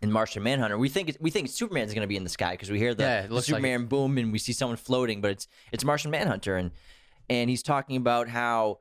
[0.03, 2.71] In Martian Manhunter, we think we think Superman's going to be in the sky because
[2.71, 3.57] we hear the, Yeah, the looks like.
[3.57, 6.73] Superman boom and we see someone floating, but it's it's Martian Manhunter, and
[7.31, 8.81] and he's talking about how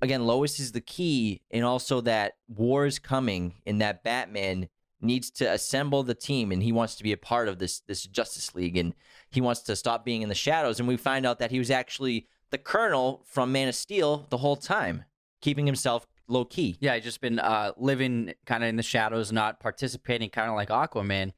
[0.00, 4.68] again Lois is the key, and also that war is coming, and that Batman
[5.00, 8.04] needs to assemble the team, and he wants to be a part of this this
[8.04, 8.94] Justice League, and
[9.30, 10.78] he wants to stop being in the shadows.
[10.78, 14.38] And we find out that he was actually the Colonel from Man of Steel the
[14.38, 15.04] whole time,
[15.40, 16.76] keeping himself low key.
[16.80, 20.56] Yeah, he's just been uh, living kind of in the shadows, not participating, kind of
[20.56, 21.32] like Aquaman.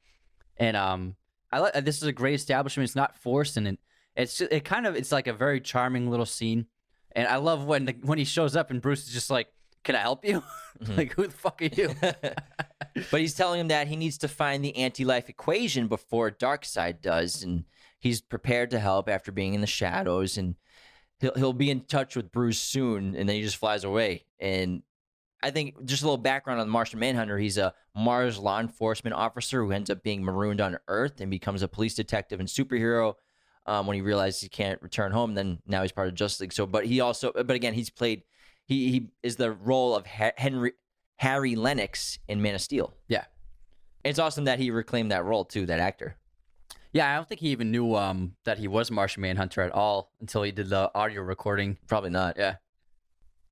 [0.57, 1.15] And um,
[1.51, 2.87] I like this is a great establishment.
[2.87, 3.79] It's not forced, and it,
[4.15, 6.67] it's just, it kind of it's like a very charming little scene.
[7.15, 9.47] And I love when the, when he shows up and Bruce is just like,
[9.83, 10.43] "Can I help you?"
[10.95, 11.95] like, who the fuck are you?
[13.11, 17.43] but he's telling him that he needs to find the anti-life equation before Darkseid does,
[17.43, 17.65] and
[17.99, 20.55] he's prepared to help after being in the shadows, and
[21.23, 24.25] he'll he'll be in touch with Bruce soon, and then he just flies away.
[24.39, 24.83] And
[25.41, 27.37] I think just a little background on the Martian Manhunter.
[27.37, 31.61] He's a Mars law enforcement officer who ends up being marooned on Earth and becomes
[31.63, 33.15] a police detective and superhero.
[33.65, 36.53] Um, when he realizes he can't return home, then now he's part of Justice League.
[36.53, 38.23] So, but he also, but again, he's played.
[38.65, 40.73] He he is the role of Ha- Henry
[41.15, 42.93] Harry Lennix in Man of Steel.
[43.07, 43.25] yeah,
[44.03, 46.17] It's awesome that he reclaimed that role too, that actor.
[46.93, 47.11] Yeah.
[47.11, 50.43] I don't think he even knew um that he was Martian Manhunter at all until
[50.43, 51.77] he did the audio recording.
[51.87, 52.37] Probably not.
[52.37, 52.55] Yeah.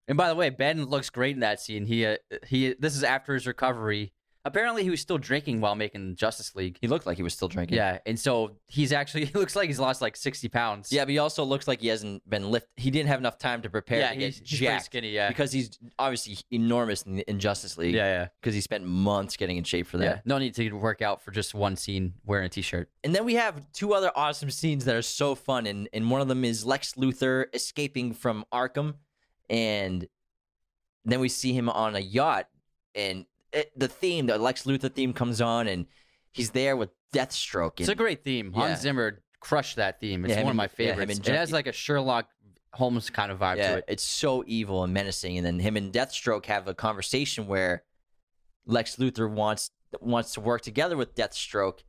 [0.08, 1.86] And by the way, Ben looks great in that scene.
[1.86, 2.74] He uh, he.
[2.74, 4.14] This is after his recovery.
[4.44, 6.78] Apparently, he was still drinking while making Justice League.
[6.82, 7.78] He looked like he was still drinking.
[7.78, 10.92] Yeah, and so he's actually he looks like he's lost like sixty pounds.
[10.92, 12.68] Yeah, but he also looks like he hasn't been lift.
[12.76, 15.10] He didn't have enough time to prepare yeah, to he's, he's pretty jacked skinny.
[15.12, 17.94] Yeah, because he's obviously enormous in, in Justice League.
[17.94, 20.04] yeah, yeah, because he spent months getting in shape for that.
[20.04, 20.20] yeah.
[20.26, 22.90] No need to work out for just one scene wearing a t-shirt.
[23.04, 26.22] And then we have two other awesome scenes that are so fun, and and one
[26.22, 28.96] of them is Lex Luthor escaping from Arkham,
[29.50, 30.08] and
[31.06, 32.48] then we see him on a yacht,
[32.96, 35.86] and it, the theme, the Lex Luthor theme, comes on, and
[36.32, 37.80] he's there with Deathstroke.
[37.80, 38.52] It's a great theme.
[38.56, 38.68] Yeah.
[38.68, 40.24] Hans Zimmer crushed that theme.
[40.26, 41.18] It's Yeah, one of my and- yeah, favorites.
[41.20, 42.28] and it has like a Sherlock
[42.74, 43.86] Holmes kind of vibe yeah, to it.
[43.90, 45.38] it's so evil and menacing.
[45.38, 47.84] And then him and Deathstroke have a conversation where
[48.66, 51.80] Lex Luthor wants wants to work together with Deathstroke,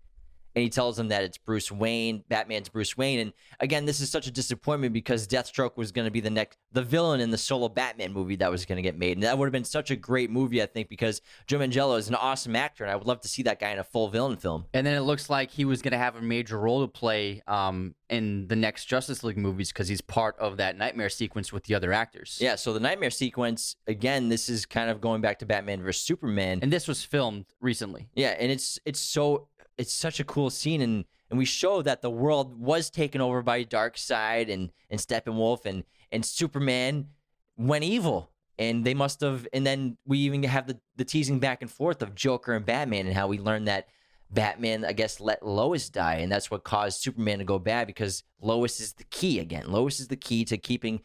[0.54, 3.20] and he tells him that it's Bruce Wayne, Batman's Bruce Wayne.
[3.20, 6.58] And again, this is such a disappointment because Deathstroke was going to be the next
[6.72, 9.36] the villain in the solo Batman movie that was going to get made, and that
[9.38, 12.56] would have been such a great movie, I think, because Joe Manganiello is an awesome
[12.56, 14.66] actor, and I would love to see that guy in a full villain film.
[14.72, 17.42] And then it looks like he was going to have a major role to play
[17.46, 21.64] um, in the next Justice League movies because he's part of that nightmare sequence with
[21.64, 22.38] the other actors.
[22.40, 24.28] Yeah, so the nightmare sequence again.
[24.28, 26.60] This is kind of going back to Batman versus Superman.
[26.62, 28.08] And this was filmed recently.
[28.14, 29.48] Yeah, and it's it's so
[29.78, 33.42] it's such a cool scene and and we show that the world was taken over
[33.42, 37.08] by Darkseid and and Steppenwolf and and Superman
[37.56, 38.30] went evil.
[38.58, 42.02] And they must have and then we even have the, the teasing back and forth
[42.02, 43.88] of Joker and Batman and how we learned that
[44.32, 48.24] Batman, I guess, let Lois die, and that's what caused Superman to go bad because
[48.40, 49.70] Lois is the key again.
[49.70, 51.00] Lois is the key to keeping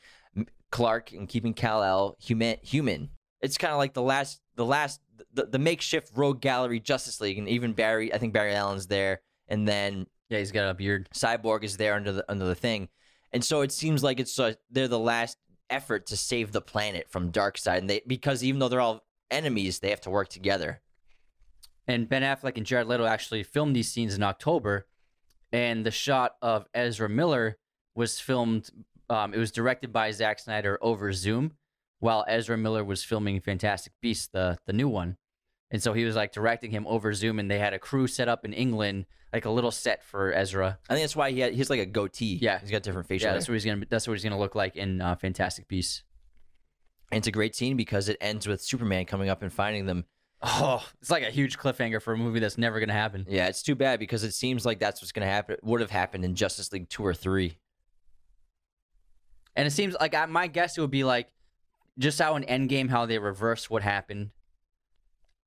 [0.72, 2.58] Clark and keeping Kal El human.
[2.64, 3.10] Human.
[3.42, 5.02] It's kind of like the last, the last,
[5.34, 8.14] the, the makeshift Rogue Gallery Justice League, and even Barry.
[8.14, 11.10] I think Barry Allen's there, and then Yeah, he's got a beard.
[11.14, 12.90] Cyborg is there under the under the thing,
[13.32, 15.38] and so it seems like it's uh, they're the last
[15.70, 19.80] effort to save the planet from Darkseid, and they because even though they're all enemies,
[19.80, 20.82] they have to work together.
[21.88, 24.88] And Ben Affleck and Jared Leto actually filmed these scenes in October.
[25.54, 27.58] And the shot of Ezra Miller
[27.96, 28.70] was filmed,
[29.10, 31.54] um, it was directed by Zack Snyder over Zoom
[32.00, 35.18] while Ezra Miller was filming Fantastic Beasts, the, the new one.
[35.70, 38.30] And so he was like directing him over Zoom, and they had a crew set
[38.30, 40.80] up in England, like a little set for Ezra.
[40.90, 42.40] I think that's why he had, he's like a goatee.
[42.42, 42.60] Yeah.
[42.60, 43.26] he's got different facial.
[43.26, 43.40] Yeah, hair.
[43.40, 43.86] that's what he's gonna.
[43.90, 46.04] That's what he's gonna look like in uh, Fantastic Beasts.
[47.12, 50.06] And it's a great scene because it ends with Superman coming up and finding them.
[50.42, 53.26] Oh, it's like a huge cliffhanger for a movie that's never gonna happen.
[53.28, 55.58] Yeah, it's too bad because it seems like that's what's to happen.
[55.64, 57.58] Would have happened in Justice League two or three.
[59.56, 61.28] And it seems like I, my guess it would be like
[61.98, 64.32] just how in Endgame how they reverse what happened.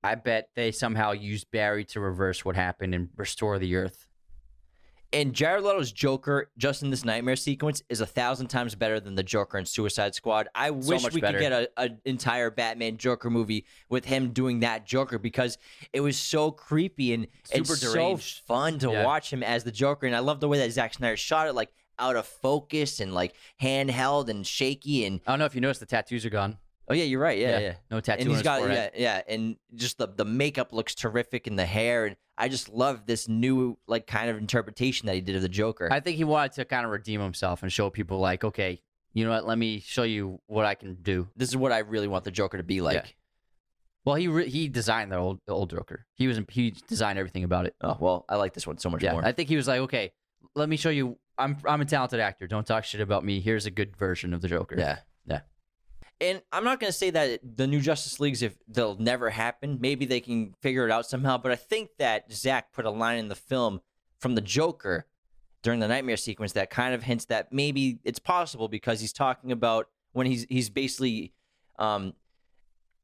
[0.03, 4.07] I bet they somehow used Barry to reverse what happened and restore the Earth.
[5.13, 9.13] And Jared Leto's Joker, just in this nightmare sequence, is a thousand times better than
[9.15, 10.47] the Joker in Suicide Squad.
[10.55, 11.37] I wish we better.
[11.37, 15.57] could get an entire Batman Joker movie with him doing that Joker because
[15.91, 18.17] it was so creepy and it's Super so
[18.47, 19.03] fun to Yeah.
[19.05, 20.07] watch him as the Joker.
[20.07, 23.13] And I love the way that Zack Snyder shot it, like out of focus and
[23.13, 25.05] like handheld and shaky.
[25.05, 26.57] And I don't know if you noticed the tattoos are gone.
[26.89, 27.37] oh yeah, you're right.
[27.37, 27.73] Yeah, yeah.
[27.89, 28.23] no tattoo.
[28.23, 32.05] and he's got yeah, yeah, and just the the makeup looks terrific and the hair,
[32.07, 35.49] and I just love this new like kind of interpretation that he did of the
[35.49, 35.87] Joker.
[35.91, 38.81] I think he wanted to kind of redeem himself and show people like, okay,
[39.13, 39.45] you know what?
[39.45, 41.27] Let me show you what I can do.
[41.35, 43.15] this is what I really want the Joker to be like.
[44.03, 46.07] Well, he re- he designed the old the old Joker.
[46.15, 47.75] He was he designed everything about it.
[47.81, 49.23] Oh well, I like this one so much Yeah, more.
[49.23, 50.11] I think he was like, okay,
[50.55, 52.47] let me show you I'm I'm a talented actor.
[52.47, 53.39] Don't talk shit about me.
[53.41, 54.75] Here's a good version of the Joker.
[54.77, 54.99] Yeah.
[55.25, 55.41] Yeah.
[56.19, 59.79] And I'm not going to say that the new Justice Leagues, if they'll never happen,
[59.81, 61.37] maybe they can figure it out somehow.
[61.37, 63.81] But I think that Zack put a line in the film
[64.19, 65.07] from the Joker
[65.63, 69.51] during the nightmare sequence that kind of hints that maybe it's possible because he's talking
[69.51, 71.33] about when he's he's basically
[71.79, 72.13] um,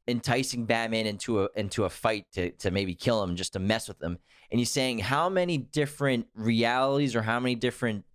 [0.08, 3.88] enticing Batman into a into a fight to to maybe kill him just to mess
[3.88, 4.18] with him,
[4.52, 8.06] and he's saying how many different realities or how many different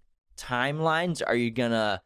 [0.43, 2.03] timelines are you gonna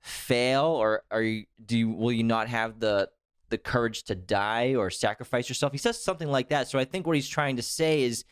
[0.00, 3.08] fail or are you do you will you not have the
[3.50, 7.06] the courage to die or sacrifice yourself he says something like that so i think
[7.06, 8.24] what he's trying to say is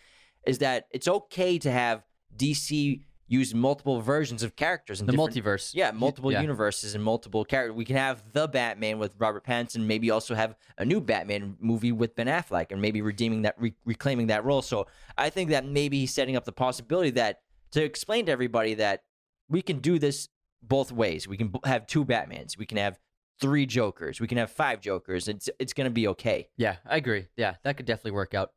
[0.46, 2.04] is that it's okay to have
[2.36, 5.72] dc use multiple versions of characters in The multiverse.
[5.74, 6.42] yeah multiple Yeah.
[6.42, 10.54] universes and multiple characters we can have the batman with robert pattinson maybe also have
[10.78, 14.62] a new batman movie with ben affleck and maybe redeeming that re- reclaiming that role
[14.62, 14.86] so
[15.18, 17.40] i think that maybe he's setting up the possibility that
[17.72, 19.02] to explain to everybody that
[19.48, 20.28] we can do this
[20.62, 21.28] both ways.
[21.28, 22.58] We can have two Batmans.
[22.58, 22.98] We can have
[23.40, 24.20] three Jokers.
[24.20, 25.28] We can have five Jokers.
[25.28, 26.48] It's it's going to be okay.
[26.56, 27.26] Yeah, I agree.
[27.36, 28.50] Yeah, that could definitely work out.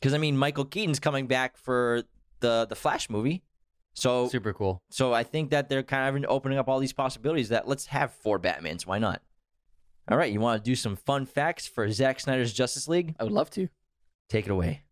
[0.00, 2.04] Because I mean, Michael Keaton's coming back for
[2.40, 3.42] the the Flash movie,
[3.94, 4.82] so Super cool.
[4.90, 7.48] so I think that they're kind of opening up all these possibilities.
[7.50, 8.86] That let's have four Batmans.
[8.86, 9.22] Why not?
[10.10, 13.14] All right, you want to do some fun facts for Zack Snyder's Justice League?
[13.20, 13.68] I would love to.
[14.28, 14.82] Take it away.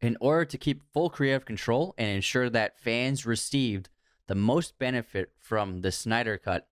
[0.00, 3.88] In order to keep full creative control and ensure that fans received
[4.28, 6.68] the most benefit from the Snyder Cut,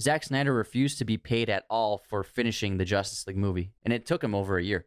[0.00, 3.94] Zack Snyder refused to be paid at all for finishing the Justice League movie, and
[3.94, 4.86] it took him over a year.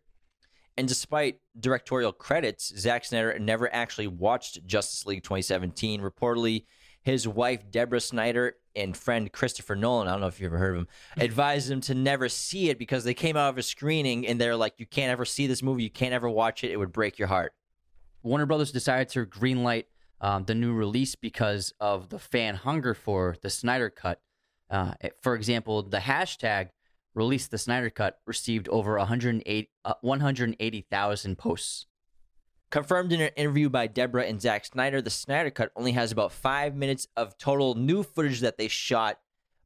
[0.78, 6.02] And despite directorial credits, Zack Snyder never actually watched Justice League 2017.
[6.02, 6.66] Reportedly,
[7.02, 10.76] his wife, Deborah Snyder, and friend Christopher Nolan, I don't know if you've ever heard
[10.76, 10.88] of him,
[11.18, 14.56] advised him to never see it because they came out of a screening and they're
[14.56, 15.84] like, you can't ever see this movie.
[15.84, 16.72] You can't ever watch it.
[16.72, 17.54] It would break your heart.
[18.24, 19.86] Warner Brothers decided to greenlight
[20.22, 24.22] um, the new release because of the fan hunger for the Snyder Cut.
[24.70, 26.70] Uh, for example, the hashtag
[27.14, 31.86] release the Snyder Cut received over 108 uh, 180,000 posts.
[32.70, 36.32] Confirmed in an interview by Deborah and Zack Snyder, the Snyder Cut only has about
[36.32, 39.20] five minutes of total new footage that they shot,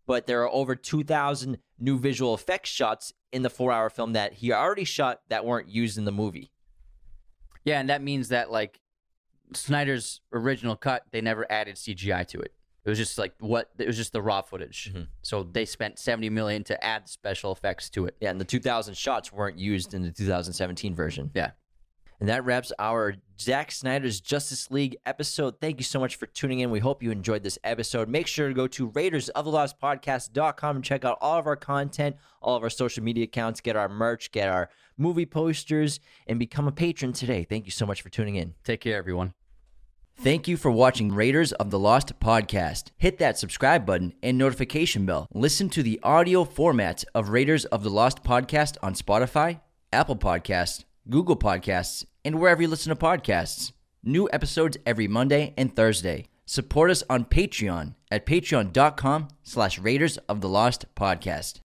[0.08, 4.34] but there are over 2,000 new visual effects shots in the four hour film that
[4.36, 6.52] he already shot that weren't used in the movie.
[7.66, 8.80] Yeah, and that means that like
[9.54, 12.54] Snyder's original cut, they never added CGI to it.
[12.86, 14.92] It was just like what it was just the raw footage.
[14.94, 15.08] Mhm.
[15.22, 18.18] So they spent 70 million to add special effects to it.
[18.20, 21.32] Yeah, and the 2000 shots weren't used in the 2017 version.
[21.34, 21.52] Yeah.
[22.20, 25.60] And that wraps our Zack Snyder's Justice League episode.
[25.60, 26.72] Thank you so much for tuning in.
[26.72, 28.08] We hope you enjoyed this episode.
[28.08, 31.48] Make sure to go to Raiders of the Lost Podcast.com and check out all of
[31.48, 36.00] our content, all of our social media accounts, get our merch, get our movie posters,
[36.28, 37.44] and become a patron today.
[37.44, 38.54] Thank you so much for tuning in.
[38.64, 39.34] Take care everyone.
[40.16, 42.92] Thank you for watching Raiders of the Lost podcast.
[42.98, 45.28] Hit that subscribe button and notification bell.
[45.34, 49.60] Listen to the audio format of Raiders of the Lost podcast on Spotify,
[49.92, 53.72] Apple Podcasts, Google Podcasts, and wherever you listen to podcasts.
[54.04, 56.26] New episodes every Monday and Thursday.
[56.46, 61.60] Support us on Patreon at patreon.com slash Raiders of the Lost podcast.